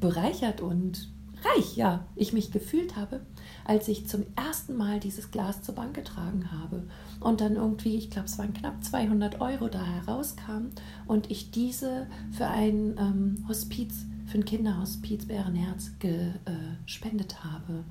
bereichert 0.00 0.60
und 0.60 1.10
reich, 1.44 1.76
ja, 1.76 2.06
ich 2.16 2.32
mich 2.32 2.50
gefühlt 2.50 2.96
habe, 2.96 3.20
als 3.64 3.88
ich 3.88 4.06
zum 4.08 4.24
ersten 4.36 4.76
Mal 4.76 5.00
dieses 5.00 5.30
Glas 5.30 5.62
zur 5.62 5.74
Bank 5.74 5.94
getragen 5.94 6.50
habe 6.52 6.84
und 7.20 7.40
dann 7.40 7.56
irgendwie, 7.56 7.96
ich 7.96 8.10
glaube, 8.10 8.26
es 8.26 8.38
waren 8.38 8.54
knapp 8.54 8.82
200 8.82 9.40
Euro 9.40 9.68
da 9.68 9.84
herauskam 9.84 10.70
und 11.06 11.30
ich 11.30 11.50
diese 11.50 12.06
für 12.32 12.46
ein 12.46 12.96
ähm, 12.98 13.44
Hospiz, 13.48 14.06
für 14.26 14.38
ein 14.38 14.44
Kinderhospiz 14.44 15.26
Bärenherz 15.26 15.92
gespendet 15.98 17.32
äh, 17.32 17.44
habe. 17.44 17.84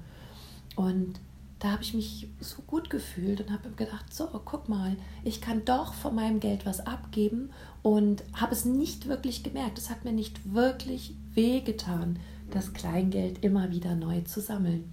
Und 0.75 1.19
da 1.59 1.71
habe 1.71 1.81
ich 1.81 1.93
mich 1.93 2.27
so 2.39 2.61
gut 2.67 2.89
gefühlt 2.89 3.41
und 3.41 3.51
habe 3.51 3.71
gedacht, 3.71 4.13
so, 4.13 4.27
guck 4.45 4.69
mal, 4.69 4.95
ich 5.23 5.41
kann 5.41 5.65
doch 5.65 5.93
von 5.93 6.13
meinem 6.13 6.39
Geld 6.39 6.65
was 6.65 6.85
abgeben 6.85 7.49
und 7.81 8.23
habe 8.33 8.53
es 8.53 8.65
nicht 8.65 9.07
wirklich 9.07 9.43
gemerkt. 9.43 9.79
Es 9.79 9.89
hat 9.89 10.05
mir 10.05 10.11
nicht 10.11 10.53
wirklich 10.53 11.15
wehgetan, 11.33 12.19
das 12.51 12.73
Kleingeld 12.73 13.43
immer 13.43 13.71
wieder 13.71 13.95
neu 13.95 14.21
zu 14.21 14.39
sammeln. 14.39 14.91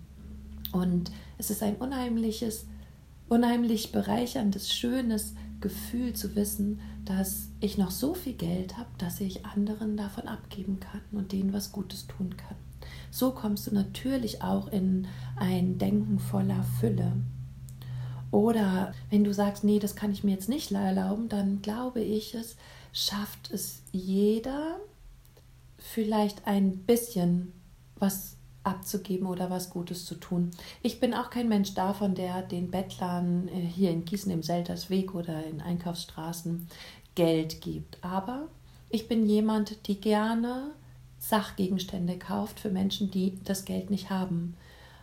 Und 0.74 1.12
es 1.38 1.50
ist 1.50 1.62
ein 1.62 1.76
unheimliches, 1.76 2.66
unheimlich 3.28 3.92
bereicherndes, 3.92 4.72
schönes 4.72 5.34
Gefühl 5.60 6.14
zu 6.14 6.34
wissen, 6.34 6.80
dass 7.04 7.48
ich 7.60 7.78
noch 7.78 7.92
so 7.92 8.12
viel 8.12 8.32
Geld 8.32 8.76
habe, 8.76 8.88
dass 8.98 9.20
ich 9.20 9.46
anderen 9.46 9.96
davon 9.96 10.26
abgeben 10.26 10.80
kann 10.80 11.00
und 11.12 11.30
denen 11.30 11.52
was 11.52 11.70
Gutes 11.70 12.08
tun 12.08 12.36
kann. 12.36 12.56
So 13.12 13.30
kommst 13.30 13.68
du 13.68 13.74
natürlich 13.74 14.42
auch 14.42 14.66
in 14.66 15.06
ein 15.36 15.78
Denken 15.78 16.18
voller 16.18 16.64
Fülle. 16.80 17.12
Oder 18.32 18.92
wenn 19.10 19.22
du 19.22 19.32
sagst, 19.32 19.62
nee, 19.62 19.78
das 19.78 19.94
kann 19.94 20.10
ich 20.10 20.24
mir 20.24 20.32
jetzt 20.32 20.48
nicht 20.48 20.72
erlauben, 20.72 21.28
dann 21.28 21.62
glaube 21.62 22.00
ich 22.00 22.34
es, 22.34 22.56
schafft 22.92 23.52
es 23.52 23.82
jeder 23.92 24.80
vielleicht 25.78 26.48
ein 26.48 26.78
bisschen 26.78 27.52
was 27.96 28.36
abzugeben 28.64 29.26
oder 29.26 29.50
was 29.50 29.70
Gutes 29.70 30.04
zu 30.04 30.16
tun. 30.16 30.50
Ich 30.82 30.98
bin 30.98 31.14
auch 31.14 31.30
kein 31.30 31.48
Mensch 31.48 31.74
davon, 31.74 32.14
der 32.14 32.42
den 32.42 32.70
Bettlern 32.70 33.48
äh, 33.48 33.60
hier 33.60 33.90
in 33.90 34.04
Gießen 34.04 34.32
im 34.32 34.42
Seltersweg 34.42 35.14
oder 35.14 35.44
in 35.44 35.60
Einkaufsstraßen 35.60 36.66
Geld 37.14 37.60
gibt. 37.60 37.98
Aber 38.02 38.48
ich 38.90 39.06
bin 39.06 39.26
jemand, 39.26 39.86
die 39.86 40.00
gerne 40.00 40.72
Sachgegenstände 41.18 42.18
kauft 42.18 42.60
für 42.60 42.70
Menschen, 42.70 43.10
die 43.10 43.38
das 43.44 43.64
Geld 43.64 43.90
nicht 43.90 44.10
haben. 44.10 44.56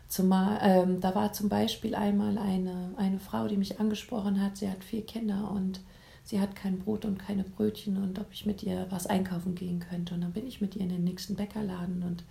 Zumal, 0.07 0.59
ähm, 0.61 0.99
da 0.99 1.15
war 1.15 1.31
zum 1.31 1.47
Beispiel 1.47 1.95
einmal 1.95 2.37
eine, 2.37 2.93
eine 2.97 3.19
Frau, 3.19 3.47
die 3.47 3.57
mich 3.57 3.79
angesprochen 3.79 4.41
hat, 4.41 4.57
sie 4.57 4.69
hat 4.69 4.83
vier 4.83 5.05
Kinder 5.05 5.49
und 5.49 5.79
sie 6.23 6.39
hat 6.39 6.55
kein 6.55 6.79
Brot 6.79 7.05
und 7.05 7.17
keine 7.17 7.43
Brötchen 7.43 7.97
und 7.97 8.19
ob 8.19 8.27
ich 8.31 8.45
mit 8.45 8.61
ihr 8.61 8.87
was 8.89 9.07
einkaufen 9.07 9.55
gehen 9.55 9.79
könnte. 9.79 10.13
Und 10.13 10.21
dann 10.21 10.33
bin 10.33 10.47
ich 10.47 10.61
mit 10.61 10.75
ihr 10.75 10.81
in 10.81 10.89
den 10.89 11.03
nächsten 11.03 11.35
Bäckerladen 11.35 12.03
und 12.03 12.23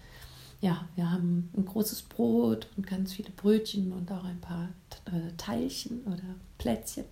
ja, 0.60 0.88
wir 0.94 1.10
haben 1.10 1.50
ein 1.56 1.64
großes 1.64 2.02
Brot 2.02 2.68
und 2.76 2.86
ganz 2.86 3.12
viele 3.12 3.30
Brötchen 3.30 3.92
und 3.92 4.10
auch 4.12 4.24
ein 4.24 4.40
paar 4.40 4.68
äh, 5.06 5.32
Teilchen 5.36 6.02
oder 6.04 6.22
Plätzchen. 6.58 7.04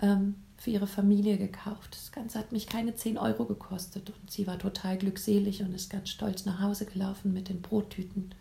Ähm, 0.00 0.34
für 0.62 0.70
ihre 0.70 0.86
Familie 0.86 1.38
gekauft. 1.38 1.88
Das 1.90 2.12
Ganze 2.12 2.38
hat 2.38 2.52
mich 2.52 2.68
keine 2.68 2.94
10 2.94 3.18
Euro 3.18 3.46
gekostet 3.46 4.10
und 4.10 4.30
sie 4.30 4.46
war 4.46 4.60
total 4.60 4.96
glückselig 4.96 5.60
und 5.60 5.74
ist 5.74 5.90
ganz 5.90 6.10
stolz 6.10 6.44
nach 6.44 6.60
Hause 6.60 6.86
gelaufen 6.86 7.32
mit 7.32 7.48
den 7.48 7.60
Brottüten. 7.60 8.32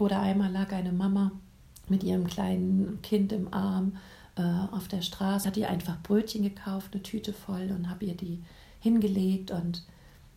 Oder 0.00 0.20
einmal 0.20 0.50
lag 0.50 0.72
eine 0.72 0.90
Mama 0.90 1.30
mit 1.88 2.02
ihrem 2.02 2.26
kleinen 2.26 3.00
Kind 3.02 3.32
im 3.32 3.54
Arm 3.54 3.96
äh, 4.34 4.42
auf 4.42 4.88
der 4.88 5.02
Straße, 5.02 5.46
hat 5.46 5.56
ihr 5.56 5.70
einfach 5.70 6.02
Brötchen 6.02 6.42
gekauft, 6.42 6.88
eine 6.92 7.04
Tüte 7.04 7.32
voll 7.32 7.70
und 7.70 7.88
habe 7.88 8.06
ihr 8.06 8.16
die 8.16 8.42
hingelegt 8.80 9.52
und 9.52 9.84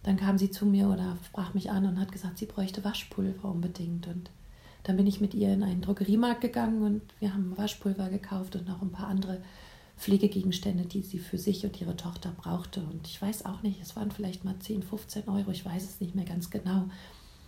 dann 0.03 0.18
kam 0.18 0.38
sie 0.38 0.51
zu 0.51 0.65
mir 0.65 0.89
oder 0.89 1.18
sprach 1.25 1.53
mich 1.53 1.72
an 1.72 1.86
und 1.86 2.00
hat 2.00 2.12
gesagt, 2.12 2.38
sie 2.38 2.46
bräuchte 2.46 2.84
Waschpulver 2.84 3.50
unbedingt 3.50 4.08
und 4.08 4.29
dann 4.84 4.96
bin 4.96 5.08
ich 5.08 5.20
mit 5.20 5.34
ihr 5.34 5.53
in 5.53 5.63
einen 5.63 5.82
Drogeriemarkt 5.82 6.41
gegangen 6.41 6.82
und 6.84 7.01
wir 7.20 7.34
haben 7.34 7.58
Waschpulver 7.58 8.10
gekauft 8.10 8.56
und 8.56 8.68
noch 8.68 8.82
ein 8.82 8.91
paar 8.91 9.08
andere 9.08 9.41
Pflegegegenstände, 9.98 10.86
die 10.86 11.01
sie 11.01 11.20
für 11.20 11.38
sich 11.38 11.65
und 11.65 11.79
ihre 11.82 11.98
Tochter 11.98 12.32
brauchte. 12.38 12.82
Und 12.82 13.06
ich 13.06 13.22
weiß 13.22 13.46
auch 13.46 13.62
nicht, 13.62 13.82
es 13.82 13.98
waren 13.98 14.12
vielleicht 14.12 14.46
mal 14.46 14.58
10, 14.58 14.84
15 14.84 15.27
Euro, 15.27 15.51
ich 15.51 15.65
weiß 15.65 15.84
es 15.84 16.00
nicht 16.00 16.15
mehr 16.15 16.25
ganz 16.25 16.50
genau. 16.50 16.86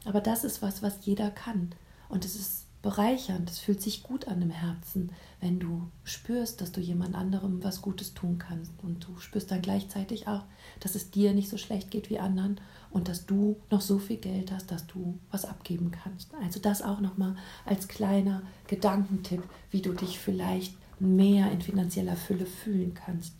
Aber 0.04 0.20
das 0.20 0.44
ist 0.44 0.62
was, 0.62 0.84
was 0.84 1.06
jeder 1.06 1.32
kann. 1.32 1.72
Und 2.10 2.26
es 2.26 2.36
ist 2.36 2.66
bereichernd, 2.82 3.50
es 3.50 3.60
fühlt 3.60 3.82
sich 3.82 4.04
gut 4.04 4.28
an 4.28 4.42
im 4.42 4.50
Herzen, 4.50 5.12
wenn 5.40 5.60
du 5.60 5.90
spürst, 6.04 6.62
dass 6.62 6.72
du 6.72 6.82
jemand 6.82 7.16
anderem 7.16 7.64
was 7.64 7.82
Gutes 7.82 8.14
tun 8.14 8.38
kannst. 8.40 8.72
Und 8.82 9.08
du 9.08 9.20
spürst 9.20 9.52
dann 9.52 9.62
gleichzeitig 9.62 10.28
auch, 10.28 10.44
dass 10.80 10.96
es 10.96 11.12
dir 11.12 11.34
nicht 11.34 11.50
so 11.50 11.58
schlecht 11.58 11.92
geht 11.92 12.10
wie 12.10 12.20
anderen 12.20 12.60
und 12.90 13.08
dass 13.08 13.26
du 13.26 13.58
noch 13.70 13.82
so 13.82 14.00
viel 14.00 14.18
Geld 14.18 14.52
hast, 14.52 14.72
dass 14.72 14.88
du 14.88 15.20
was 15.30 15.46
abgeben 15.46 15.92
kannst. 15.92 16.34
Also 16.42 16.60
das 16.60 16.82
auch 16.82 17.00
nochmal 17.00 17.36
als 17.66 17.88
kleiner 17.88 18.42
Gedankentipp, 18.68 19.44
wie 19.70 19.82
du 19.82 19.94
dich 19.94 20.20
vielleicht 20.20 20.76
mehr 21.00 21.52
in 21.52 21.62
finanzieller 21.62 22.16
Fülle 22.16 22.46
fühlen 22.46 22.94
kannst. 22.94 23.34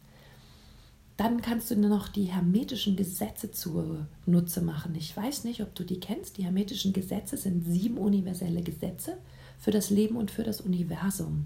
Dann 1.22 1.44
kannst 1.44 1.70
du 1.70 1.76
noch 1.76 2.08
die 2.08 2.24
hermetischen 2.24 2.96
Gesetze 2.96 3.52
zunutze 3.52 4.62
machen. 4.64 4.96
Ich 4.96 5.16
weiß 5.16 5.44
nicht, 5.44 5.62
ob 5.62 5.76
du 5.76 5.84
die 5.84 6.00
kennst. 6.00 6.40
Die 6.40 6.46
hermetischen 6.46 6.94
Gesetze 6.94 7.38
sind 7.38 7.64
sieben 7.64 8.00
universelle 8.00 8.64
Gesetze 8.64 9.20
für 9.60 9.70
das 9.70 9.92
Leben 9.92 10.16
und 10.16 10.32
für 10.32 10.42
das 10.42 10.62
Universum. 10.62 11.46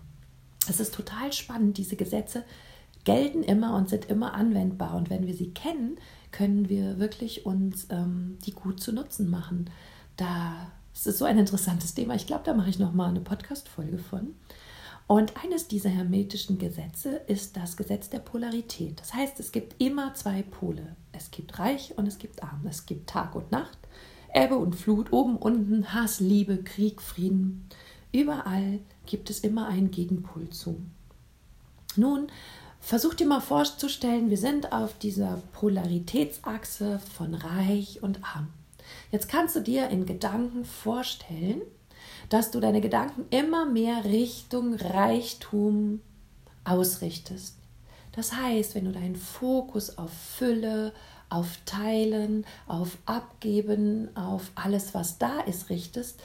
Es 0.70 0.80
ist 0.80 0.94
total 0.94 1.34
spannend. 1.34 1.78
Diese 1.78 1.98
Gesetze 1.98 2.46
gelten 3.04 3.44
immer 3.44 3.76
und 3.76 3.90
sind 3.90 4.06
immer 4.06 4.34
anwendbar. 4.34 4.96
Und 4.96 5.10
wenn 5.10 5.28
wir 5.28 5.34
sie 5.34 5.52
kennen, 5.52 5.98
können 6.32 6.70
wir 6.70 6.98
wirklich 6.98 7.46
uns 7.46 7.88
ähm, 7.90 8.38
die 8.46 8.54
gut 8.54 8.80
zu 8.80 8.94
Nutzen 8.94 9.30
machen. 9.30 9.70
Da 10.16 10.72
es 10.94 11.06
ist 11.06 11.18
so 11.18 11.26
ein 11.26 11.38
interessantes 11.38 11.94
Thema. 11.94 12.16
Ich 12.16 12.28
glaube, 12.28 12.44
da 12.46 12.54
mache 12.54 12.70
ich 12.70 12.80
noch 12.80 12.94
mal 12.94 13.10
eine 13.10 13.20
Podcast-Folge 13.20 13.98
von. 13.98 14.36
Und 15.08 15.34
eines 15.44 15.68
dieser 15.68 15.90
hermetischen 15.90 16.58
Gesetze 16.58 17.18
ist 17.28 17.58
das 17.58 17.78
Gesetz 17.78 18.10
der 18.10 18.20
Polarität. 18.20 19.00
Das 19.00 19.14
heißt, 19.14 19.40
es 19.40 19.52
gibt 19.52 19.80
immer 19.80 20.16
zwei 20.16 20.42
Pole. 20.42 20.96
Es 21.12 21.30
gibt 21.30 21.60
Reich 21.60 21.94
und 21.98 22.08
es 22.08 22.18
gibt 22.18 22.42
Arm. 22.42 22.66
Es 22.68 22.88
gibt 22.88 23.10
Tag 23.10 23.36
und 23.36 23.52
Nacht, 23.52 23.78
Ebbe 24.34 24.58
und 24.58 24.76
Flut, 24.76 25.14
oben, 25.14 25.38
unten, 25.38 25.94
Hass, 25.94 26.20
Liebe, 26.20 26.64
Krieg, 26.64 27.02
Frieden. 27.02 27.70
Überall 28.12 28.80
gibt 29.06 29.30
es 29.30 29.42
immer 29.42 29.68
einen 29.68 29.92
Gegenpol 29.92 30.50
zu. 30.50 30.82
Nun, 31.96 32.28
versuch 32.80 33.14
dir 33.14 33.28
mal 33.28 33.42
vorzustellen, 33.42 34.32
wir 34.32 34.38
sind 34.38 34.72
auf 34.72 34.98
dieser 34.98 35.42
Polaritätsachse 35.54 37.00
von 37.00 37.36
Reich 37.36 38.02
und 38.02 38.24
Arm. 38.24 38.48
Jetzt 39.12 39.30
kannst 39.30 39.56
du 39.56 39.60
dir 39.60 39.90
in 39.90 40.06
Gedanken 40.06 40.66
vorstellen, 40.66 41.62
dass 42.30 42.52
du 42.52 42.60
deine 42.60 42.82
Gedanken 42.82 43.26
immer 43.30 43.66
mehr 43.66 44.06
Richtung 44.06 44.76
Reichtum 44.76 46.02
ausrichtest. 46.64 47.56
Das 48.12 48.34
heißt, 48.34 48.76
wenn 48.76 48.86
du 48.86 48.92
deinen 48.92 49.16
Fokus 49.16 49.98
auf 49.98 50.12
Fülle, 50.12 50.94
auf 51.30 51.58
Teilen, 51.66 52.46
auf 52.68 52.98
Abgeben, 53.06 54.16
auf 54.16 54.52
alles, 54.56 54.94
was 54.94 55.18
da 55.18 55.42
ist, 55.42 55.70
richtest, 55.70 56.22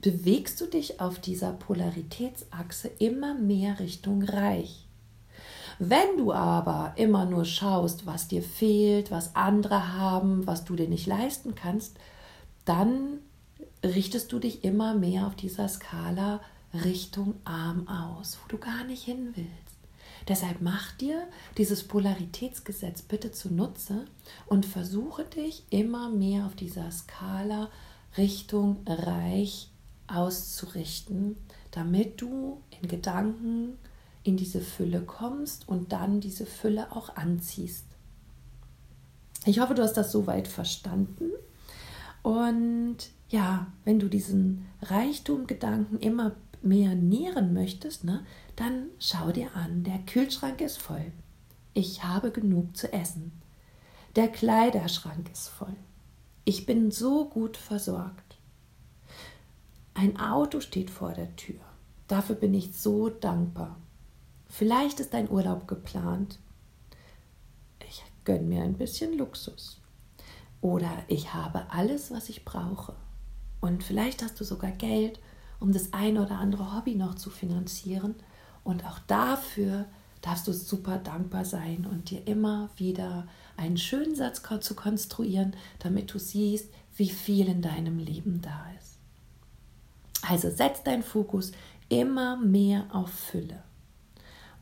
bewegst 0.00 0.60
du 0.60 0.66
dich 0.66 1.00
auf 1.00 1.18
dieser 1.18 1.52
Polaritätsachse 1.52 2.88
immer 2.98 3.34
mehr 3.34 3.80
Richtung 3.80 4.22
Reich. 4.22 4.86
Wenn 5.78 6.16
du 6.16 6.32
aber 6.32 6.92
immer 6.96 7.26
nur 7.26 7.44
schaust, 7.44 8.06
was 8.06 8.28
dir 8.28 8.42
fehlt, 8.42 9.10
was 9.10 9.34
andere 9.34 9.94
haben, 9.94 10.46
was 10.46 10.64
du 10.64 10.76
dir 10.76 10.88
nicht 10.88 11.06
leisten 11.06 11.54
kannst, 11.54 11.96
dann 12.64 13.18
richtest 13.84 14.32
du 14.32 14.38
dich 14.38 14.64
immer 14.64 14.94
mehr 14.94 15.26
auf 15.26 15.36
dieser 15.36 15.68
Skala 15.68 16.40
Richtung 16.74 17.34
Arm 17.44 17.88
aus, 17.88 18.38
wo 18.42 18.48
du 18.48 18.58
gar 18.58 18.84
nicht 18.84 19.04
hin 19.04 19.32
willst. 19.34 19.50
Deshalb 20.28 20.60
mach 20.60 20.92
dir 20.92 21.28
dieses 21.56 21.86
Polaritätsgesetz 21.86 23.02
bitte 23.02 23.30
zunutze 23.30 24.06
und 24.46 24.66
versuche 24.66 25.24
dich 25.24 25.64
immer 25.70 26.10
mehr 26.10 26.46
auf 26.46 26.56
dieser 26.56 26.90
Skala 26.90 27.70
Richtung 28.16 28.78
Reich 28.86 29.70
auszurichten, 30.08 31.36
damit 31.70 32.20
du 32.20 32.60
in 32.80 32.88
Gedanken 32.88 33.78
in 34.24 34.36
diese 34.36 34.60
Fülle 34.60 35.02
kommst 35.02 35.68
und 35.68 35.92
dann 35.92 36.20
diese 36.20 36.46
Fülle 36.46 36.90
auch 36.90 37.14
anziehst. 37.16 37.84
Ich 39.44 39.60
hoffe, 39.60 39.74
du 39.74 39.82
hast 39.82 39.96
das 39.96 40.10
soweit 40.10 40.48
verstanden. 40.48 41.30
Und 42.22 42.96
ja, 43.28 43.66
wenn 43.84 43.98
du 43.98 44.08
diesen 44.08 44.66
Reichtumgedanken 44.82 45.98
immer 46.00 46.36
mehr 46.62 46.94
nähren 46.94 47.52
möchtest, 47.52 48.04
ne, 48.04 48.24
dann 48.56 48.88
schau 48.98 49.32
dir 49.32 49.54
an, 49.54 49.84
der 49.84 49.98
Kühlschrank 50.00 50.60
ist 50.60 50.78
voll. 50.78 51.12
ich 51.74 52.02
habe 52.04 52.30
genug 52.30 52.74
zu 52.74 52.90
essen. 52.92 53.32
Der 54.16 54.28
Kleiderschrank 54.28 55.30
ist 55.30 55.48
voll. 55.48 55.76
Ich 56.46 56.64
bin 56.64 56.90
so 56.90 57.28
gut 57.28 57.58
versorgt. 57.58 58.38
Ein 59.92 60.18
Auto 60.18 60.60
steht 60.60 60.88
vor 60.88 61.12
der 61.12 61.36
Tür. 61.36 61.60
Dafür 62.08 62.34
bin 62.34 62.54
ich 62.54 62.74
so 62.78 63.10
dankbar. 63.10 63.76
Vielleicht 64.46 65.00
ist 65.00 65.14
ein 65.14 65.30
Urlaub 65.30 65.68
geplant. 65.68 66.38
Ich 67.86 68.02
gönne 68.24 68.44
mir 68.44 68.62
ein 68.62 68.78
bisschen 68.78 69.18
Luxus. 69.18 69.82
Oder 70.62 70.90
ich 71.08 71.34
habe 71.34 71.70
alles, 71.70 72.10
was 72.10 72.30
ich 72.30 72.44
brauche. 72.44 72.94
Und 73.60 73.84
vielleicht 73.84 74.22
hast 74.22 74.38
du 74.40 74.44
sogar 74.44 74.70
Geld, 74.70 75.18
um 75.60 75.72
das 75.72 75.92
eine 75.92 76.22
oder 76.22 76.38
andere 76.38 76.76
Hobby 76.76 76.94
noch 76.94 77.14
zu 77.14 77.30
finanzieren. 77.30 78.14
Und 78.64 78.84
auch 78.84 78.98
dafür 79.06 79.86
darfst 80.20 80.46
du 80.48 80.52
super 80.52 80.98
dankbar 80.98 81.44
sein 81.44 81.86
und 81.90 82.10
dir 82.10 82.26
immer 82.26 82.70
wieder 82.76 83.28
einen 83.56 83.76
schönen 83.76 84.14
Satz 84.14 84.42
zu 84.60 84.74
konstruieren, 84.74 85.54
damit 85.78 86.12
du 86.12 86.18
siehst, 86.18 86.72
wie 86.96 87.08
viel 87.08 87.48
in 87.48 87.62
deinem 87.62 87.98
Leben 87.98 88.40
da 88.42 88.66
ist. 88.78 88.98
Also 90.28 90.50
setz 90.50 90.82
deinen 90.82 91.02
Fokus 91.02 91.52
immer 91.88 92.36
mehr 92.36 92.86
auf 92.92 93.10
Fülle. 93.10 93.62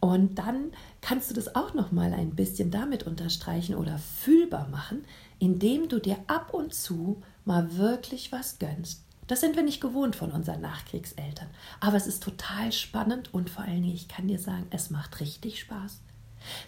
Und 0.00 0.38
dann 0.38 0.72
kannst 1.00 1.30
du 1.30 1.34
das 1.34 1.54
auch 1.54 1.72
noch 1.72 1.90
mal 1.90 2.12
ein 2.12 2.34
bisschen 2.34 2.70
damit 2.70 3.04
unterstreichen 3.04 3.74
oder 3.74 3.96
fühlbar 3.96 4.68
machen, 4.68 5.04
indem 5.38 5.88
du 5.88 5.98
dir 5.98 6.18
ab 6.26 6.52
und 6.52 6.74
zu 6.74 7.22
mal 7.44 7.76
wirklich 7.76 8.32
was 8.32 8.58
gönnst. 8.58 9.02
Das 9.26 9.40
sind 9.40 9.56
wir 9.56 9.62
nicht 9.62 9.80
gewohnt 9.80 10.16
von 10.16 10.32
unseren 10.32 10.60
Nachkriegseltern. 10.60 11.48
Aber 11.80 11.96
es 11.96 12.06
ist 12.06 12.22
total 12.22 12.72
spannend 12.72 13.32
und 13.32 13.48
vor 13.48 13.64
allen 13.64 13.82
Dingen, 13.82 13.94
ich 13.94 14.08
kann 14.08 14.28
dir 14.28 14.38
sagen, 14.38 14.66
es 14.70 14.90
macht 14.90 15.20
richtig 15.20 15.60
Spaß. 15.60 16.00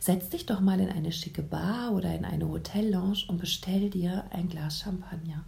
Setz 0.00 0.30
dich 0.30 0.47
doch 0.47 0.61
mal 0.61 0.80
in 0.80 0.88
eine 0.88 1.12
schicke 1.12 1.42
Bar 1.42 1.92
oder 1.92 2.14
in 2.14 2.25
eine 2.25 2.49
Hotellounge 2.49 3.25
und 3.28 3.38
bestell 3.38 3.90
dir 3.90 4.25
ein 4.30 4.49
Glas 4.49 4.80
Champagner. 4.80 5.45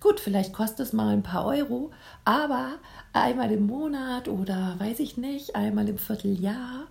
Gut, 0.00 0.20
vielleicht 0.20 0.52
kostet 0.52 0.80
es 0.80 0.92
mal 0.92 1.12
ein 1.12 1.22
paar 1.22 1.44
Euro, 1.44 1.90
aber 2.24 2.78
einmal 3.12 3.50
im 3.50 3.66
Monat 3.66 4.28
oder 4.28 4.76
weiß 4.78 5.00
ich 5.00 5.16
nicht, 5.16 5.56
einmal 5.56 5.88
im 5.88 5.98
Vierteljahr 5.98 6.86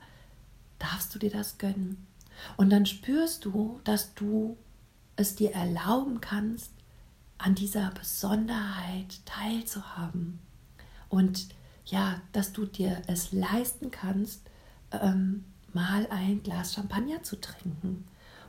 darfst 0.79 1.15
du 1.15 1.19
dir 1.19 1.31
das 1.31 1.57
gönnen. 1.57 2.05
Und 2.57 2.69
dann 2.69 2.85
spürst 2.85 3.45
du, 3.45 3.79
dass 3.83 4.13
du 4.13 4.57
es 5.15 5.35
dir 5.35 5.53
erlauben 5.53 6.21
kannst, 6.21 6.71
an 7.37 7.55
dieser 7.55 7.91
Besonderheit 7.91 9.25
teilzuhaben. 9.25 10.39
Und 11.09 11.47
ja, 11.85 12.21
dass 12.31 12.53
du 12.53 12.65
dir 12.65 13.01
es 13.07 13.31
leisten 13.31 13.91
kannst, 13.91 14.41
ähm, 14.91 15.45
mal 15.73 16.07
ein 16.09 16.43
Glas 16.43 16.73
Champagner 16.73 17.23
zu 17.23 17.39
trinken. 17.39 18.05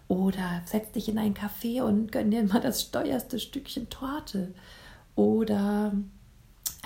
Oder 0.09 0.63
setz 0.65 0.93
dich 0.93 1.09
in 1.09 1.19
ein 1.19 1.35
Café 1.35 1.83
und 1.83 2.11
gönn 2.11 2.31
dir 2.31 2.43
mal 2.43 2.61
das 2.61 2.83
steuerste 2.83 3.39
Stückchen 3.39 3.91
Torte. 3.91 4.55
Oder 5.15 5.93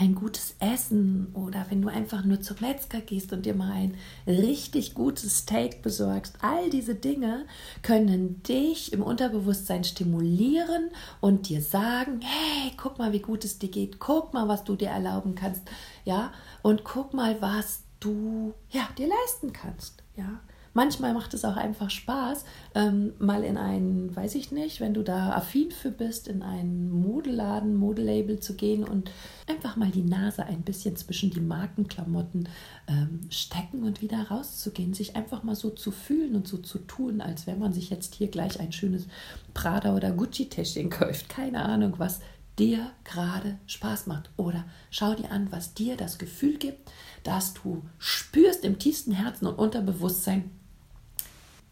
ein 0.02 0.16
gutes 0.16 0.56
Essen 0.58 1.28
oder 1.32 1.66
wenn 1.68 1.80
du 1.80 1.88
einfach 1.88 2.24
nur 2.24 2.40
zum 2.40 2.56
Metzger 2.60 3.00
gehst 3.00 3.32
und 3.32 3.46
dir 3.46 3.54
mal 3.54 3.70
ein 3.70 3.94
richtig 4.26 4.94
gutes 4.94 5.38
Steak 5.38 5.80
besorgst. 5.80 6.38
All 6.42 6.70
diese 6.70 6.96
Dinge 6.96 7.46
können 7.82 8.42
dich 8.42 8.92
im 8.92 9.00
Unterbewusstsein 9.00 9.84
stimulieren 9.84 10.90
und 11.20 11.48
dir 11.48 11.62
sagen, 11.62 12.20
hey, 12.20 12.72
guck 12.76 12.98
mal, 12.98 13.12
wie 13.12 13.20
gut 13.20 13.44
es 13.44 13.60
dir 13.60 13.70
geht, 13.70 14.00
guck 14.00 14.34
mal, 14.34 14.48
was 14.48 14.64
du 14.64 14.74
dir 14.74 14.88
erlauben 14.88 15.36
kannst, 15.36 15.62
ja, 16.04 16.32
und 16.62 16.82
guck 16.82 17.14
mal, 17.14 17.40
was 17.40 17.84
du 18.00 18.54
ja, 18.70 18.88
dir 18.98 19.06
leisten 19.06 19.52
kannst, 19.52 20.02
ja. 20.16 20.40
Manchmal 20.74 21.12
macht 21.12 21.34
es 21.34 21.44
auch 21.44 21.56
einfach 21.56 21.90
Spaß, 21.90 22.44
ähm, 22.74 23.12
mal 23.18 23.44
in 23.44 23.58
einen, 23.58 24.14
weiß 24.14 24.34
ich 24.36 24.52
nicht, 24.52 24.80
wenn 24.80 24.94
du 24.94 25.02
da 25.02 25.32
affin 25.32 25.70
für 25.70 25.90
bist, 25.90 26.28
in 26.28 26.42
einen 26.42 26.90
Modelladen, 26.90 27.76
Modelabel 27.76 28.40
zu 28.40 28.54
gehen 28.54 28.84
und 28.84 29.10
einfach 29.46 29.76
mal 29.76 29.90
die 29.90 30.02
Nase 30.02 30.44
ein 30.44 30.62
bisschen 30.62 30.96
zwischen 30.96 31.30
die 31.30 31.40
Markenklamotten 31.40 32.48
ähm, 32.88 33.20
stecken 33.28 33.84
und 33.84 34.00
wieder 34.00 34.28
rauszugehen, 34.28 34.94
sich 34.94 35.14
einfach 35.14 35.42
mal 35.42 35.56
so 35.56 35.70
zu 35.70 35.90
fühlen 35.90 36.34
und 36.34 36.48
so 36.48 36.56
zu 36.56 36.78
tun, 36.78 37.20
als 37.20 37.46
wenn 37.46 37.58
man 37.58 37.74
sich 37.74 37.90
jetzt 37.90 38.14
hier 38.14 38.28
gleich 38.28 38.58
ein 38.58 38.72
schönes 38.72 39.06
Prada 39.52 39.94
oder 39.94 40.10
Gucci-Täschchen 40.12 40.88
kauft. 40.88 41.28
Keine 41.28 41.62
Ahnung, 41.62 41.94
was 41.98 42.20
dir 42.58 42.90
gerade 43.04 43.58
Spaß 43.66 44.06
macht. 44.06 44.30
Oder 44.36 44.64
schau 44.90 45.14
dir 45.14 45.30
an, 45.30 45.50
was 45.50 45.74
dir 45.74 45.96
das 45.96 46.18
Gefühl 46.18 46.58
gibt, 46.58 46.90
dass 47.24 47.54
du 47.54 47.82
spürst 47.98 48.64
im 48.64 48.78
tiefsten 48.78 49.12
Herzen 49.12 49.46
und 49.46 49.58
Unterbewusstsein, 49.58 50.50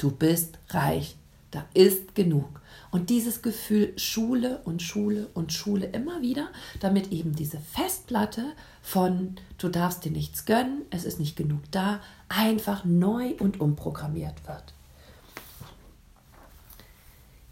du 0.02 0.10
bist 0.10 0.58
reich, 0.70 1.16
da 1.50 1.64
ist 1.74 2.14
genug. 2.14 2.60
Und 2.90 3.10
dieses 3.10 3.42
Gefühl 3.42 3.92
Schule 3.96 4.60
und 4.64 4.82
Schule 4.82 5.28
und 5.34 5.52
Schule 5.52 5.86
immer 5.86 6.22
wieder, 6.22 6.48
damit 6.80 7.12
eben 7.12 7.34
diese 7.36 7.58
Festplatte 7.58 8.52
von 8.82 9.36
du 9.58 9.68
darfst 9.68 10.04
dir 10.04 10.10
nichts 10.10 10.44
gönnen, 10.44 10.82
es 10.90 11.04
ist 11.04 11.20
nicht 11.20 11.36
genug 11.36 11.60
da, 11.70 12.00
einfach 12.28 12.84
neu 12.84 13.34
und 13.38 13.60
umprogrammiert 13.60 14.46
wird. 14.46 14.74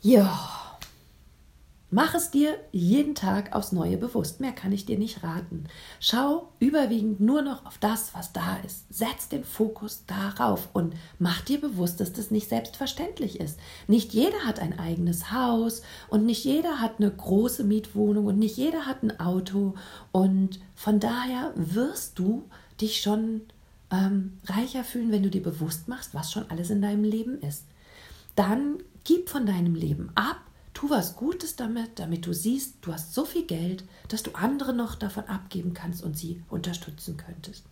Ja. 0.01 0.68
Mach 1.91 2.15
es 2.15 2.31
dir 2.31 2.59
jeden 2.71 3.15
Tag 3.15 3.55
aufs 3.55 3.73
Neue 3.73 3.97
bewusst. 3.97 4.41
Mehr 4.41 4.53
kann 4.53 4.73
ich 4.73 4.85
dir 4.85 4.99
nicht 4.99 5.23
raten. 5.23 5.65
Schau 6.01 6.53
überwiegend 6.59 7.19
nur 7.21 7.41
noch 7.41 7.65
auf 7.65 7.79
das, 7.79 8.13
was 8.13 8.35
da 8.35 8.59
ist. 8.67 8.85
Setz 8.91 9.31
den 9.31 9.43
Fokus 9.43 10.05
darauf 10.07 10.69
und 10.75 10.95
mach 11.19 11.41
dir 11.41 11.59
bewusst, 11.59 12.01
dass 12.01 12.13
das 12.13 12.31
nicht 12.31 12.51
selbstverständlich 12.51 13.41
ist. 13.41 13.59
Nicht 13.87 14.13
jeder 14.13 14.41
hat 14.41 14.61
ein 14.61 14.79
eigenes 14.79 15.33
Haus 15.33 15.81
und 16.09 16.27
nicht 16.27 16.45
jeder 16.45 16.79
hat 16.79 16.97
eine 16.99 17.11
große 17.11 17.65
Mietwohnung 17.65 18.27
und 18.27 18.39
nicht 18.39 18.59
jeder 18.59 18.85
hat 18.85 19.03
ein 19.03 19.19
Auto. 19.19 19.75
Und 20.13 20.61
von 20.75 21.01
daher 21.01 21.53
wirst 21.55 22.19
du 22.19 22.45
dich 22.83 23.01
schon 23.01 23.41
ähm, 23.91 24.37
reicher 24.45 24.85
fühlen, 24.85 25.11
wenn 25.11 25.23
du 25.23 25.31
dir 25.31 25.43
bewusst 25.43 25.89
machst, 25.89 26.13
was 26.13 26.33
schon 26.33 26.51
alles 26.51 26.69
in 26.69 26.83
deinem 26.83 27.05
Leben 27.05 27.41
ist. 27.41 27.65
Dann 28.37 28.77
gib 29.05 29.31
von 29.31 29.47
deinem 29.47 29.75
Leben 29.75 30.11
ab 30.15 30.37
Tu 30.79 30.89
was 30.89 31.17
Gutes 31.17 31.57
damit, 31.57 31.99
damit 31.99 32.25
du 32.25 32.33
siehst, 32.33 32.77
du 32.83 32.93
hast 32.93 33.13
so 33.13 33.25
viel 33.25 33.45
Geld, 33.45 33.83
dass 34.07 34.23
du 34.23 34.31
andere 34.35 34.73
noch 34.73 34.95
davon 34.95 35.25
abgeben 35.25 35.75
kannst 35.75 36.05
und 36.05 36.17
sie 36.17 36.41
unterstützen 36.49 37.17
könntest. 37.17 37.65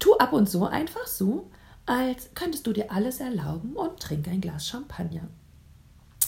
Tu 0.00 0.16
ab 0.16 0.32
und 0.32 0.50
so 0.50 0.66
einfach 0.66 1.06
so, 1.06 1.48
als 1.86 2.30
könntest 2.34 2.66
du 2.66 2.72
dir 2.72 2.90
alles 2.90 3.20
erlauben 3.20 3.76
und 3.76 4.00
trink 4.00 4.26
ein 4.26 4.40
Glas 4.40 4.66
Champagner. 4.66 5.28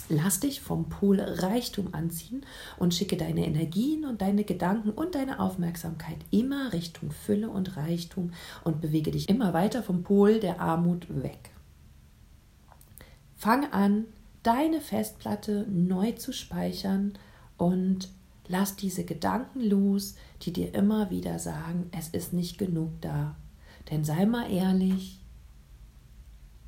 Lass 0.09 0.39
dich 0.39 0.61
vom 0.61 0.89
Pol 0.89 1.19
Reichtum 1.19 1.93
anziehen 1.93 2.47
und 2.79 2.95
schicke 2.95 3.17
deine 3.17 3.45
Energien 3.45 4.05
und 4.05 4.23
deine 4.23 4.45
Gedanken 4.45 4.91
und 4.91 5.17
deine 5.17 5.41
Aufmerksamkeit 5.41 6.19
immer 6.31 6.73
Richtung 6.73 7.11
Fülle 7.11 7.51
und 7.51 7.77
Reichtum 7.77 8.33
und 8.63 8.81
bewege 8.81 9.11
dich 9.11 9.29
immer 9.29 9.55
weiter 9.55 9.83
vom 9.83 10.05
Pol 10.05 10.39
der 10.39 10.61
Armut 10.61 11.09
weg. 11.21 11.51
Fang 13.35 13.73
an, 13.73 14.05
deine 14.43 14.81
Festplatte 14.81 15.67
neu 15.69 16.13
zu 16.13 16.33
speichern 16.33 17.15
und 17.57 18.09
lass 18.49 18.77
diese 18.77 19.05
Gedanken 19.05 19.61
los, 19.61 20.17
die 20.43 20.53
dir 20.53 20.75
immer 20.75 21.11
wieder 21.11 21.39
sagen, 21.39 21.89
es 21.93 22.09
ist 22.09 22.33
nicht 22.33 22.59
genug 22.59 22.91
da. 23.01 23.37
Denn 23.91 24.05
sei 24.05 24.27
mal 24.27 24.51
ehrlich, 24.51 25.21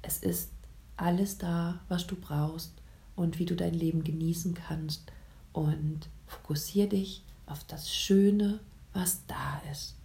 es 0.03 0.19
ist 0.19 0.51
alles 0.97 1.39
da, 1.39 1.81
was 1.89 2.07
du 2.07 2.17
brauchst 2.17 2.73
und 3.17 3.39
wie 3.39 3.47
du 3.47 3.57
dein 3.57 3.75
Leben 3.75 4.05
genießen 4.05 4.55
kannst 4.55 5.11
und 5.53 6.09
fokussiere 6.27 6.89
dich 6.89 7.23
auf 7.47 7.65
das 7.65 7.95
Schöne, 7.95 8.61
was 8.93 9.27
da 9.27 9.61
ist. 9.71 9.97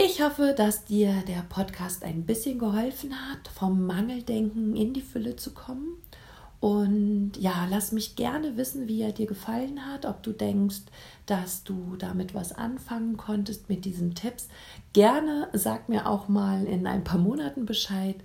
Ich 0.00 0.22
hoffe, 0.22 0.54
dass 0.56 0.84
dir 0.84 1.24
der 1.26 1.42
Podcast 1.48 2.04
ein 2.04 2.24
bisschen 2.24 2.60
geholfen 2.60 3.10
hat, 3.12 3.48
vom 3.48 3.84
Mangeldenken 3.84 4.76
in 4.76 4.94
die 4.94 5.02
Fülle 5.02 5.34
zu 5.34 5.52
kommen. 5.52 5.96
Und 6.60 7.32
ja, 7.36 7.66
lass 7.68 7.90
mich 7.90 8.14
gerne 8.14 8.56
wissen, 8.56 8.86
wie 8.86 9.02
er 9.02 9.10
dir 9.10 9.26
gefallen 9.26 9.84
hat, 9.86 10.06
ob 10.06 10.22
du 10.22 10.30
denkst, 10.30 10.82
dass 11.26 11.64
du 11.64 11.96
damit 11.98 12.32
was 12.32 12.52
anfangen 12.52 13.16
konntest 13.16 13.68
mit 13.68 13.84
diesen 13.84 14.14
Tipps. 14.14 14.46
Gerne 14.92 15.48
sag 15.52 15.88
mir 15.88 16.06
auch 16.06 16.28
mal 16.28 16.64
in 16.64 16.86
ein 16.86 17.02
paar 17.02 17.18
Monaten 17.18 17.66
Bescheid, 17.66 18.18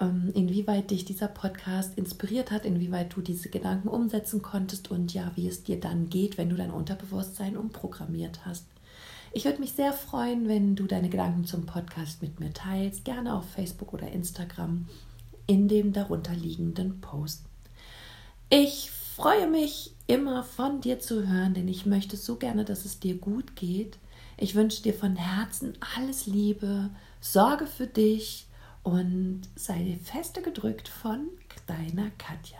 ähm, 0.00 0.30
inwieweit 0.32 0.92
dich 0.92 1.06
dieser 1.06 1.26
Podcast 1.26 1.98
inspiriert 1.98 2.52
hat, 2.52 2.64
inwieweit 2.64 3.16
du 3.16 3.20
diese 3.20 3.48
Gedanken 3.48 3.88
umsetzen 3.88 4.42
konntest 4.42 4.92
und 4.92 5.12
ja, 5.12 5.32
wie 5.34 5.48
es 5.48 5.64
dir 5.64 5.80
dann 5.80 6.08
geht, 6.08 6.38
wenn 6.38 6.50
du 6.50 6.54
dein 6.54 6.70
Unterbewusstsein 6.70 7.56
umprogrammiert 7.56 8.46
hast. 8.46 8.64
Ich 9.36 9.44
würde 9.44 9.60
mich 9.60 9.72
sehr 9.72 9.92
freuen, 9.92 10.48
wenn 10.48 10.76
du 10.76 10.86
deine 10.86 11.10
Gedanken 11.10 11.44
zum 11.44 11.66
Podcast 11.66 12.22
mit 12.22 12.40
mir 12.40 12.54
teilst, 12.54 13.04
gerne 13.04 13.34
auf 13.34 13.44
Facebook 13.44 13.92
oder 13.92 14.10
Instagram 14.10 14.88
in 15.46 15.68
dem 15.68 15.92
darunterliegenden 15.92 17.02
Post. 17.02 17.42
Ich 18.48 18.90
freue 19.14 19.46
mich 19.46 19.92
immer 20.06 20.42
von 20.42 20.80
dir 20.80 21.00
zu 21.00 21.28
hören, 21.28 21.52
denn 21.52 21.68
ich 21.68 21.84
möchte 21.84 22.16
so 22.16 22.36
gerne, 22.36 22.64
dass 22.64 22.86
es 22.86 22.98
dir 22.98 23.18
gut 23.18 23.56
geht. 23.56 23.98
Ich 24.38 24.54
wünsche 24.54 24.82
dir 24.82 24.94
von 24.94 25.16
Herzen 25.16 25.74
alles 25.94 26.26
Liebe, 26.26 26.88
sorge 27.20 27.66
für 27.66 27.86
dich 27.86 28.46
und 28.84 29.42
sei 29.54 29.98
feste 30.02 30.40
gedrückt 30.40 30.88
von 30.88 31.26
deiner 31.66 32.10
Katja. 32.16 32.56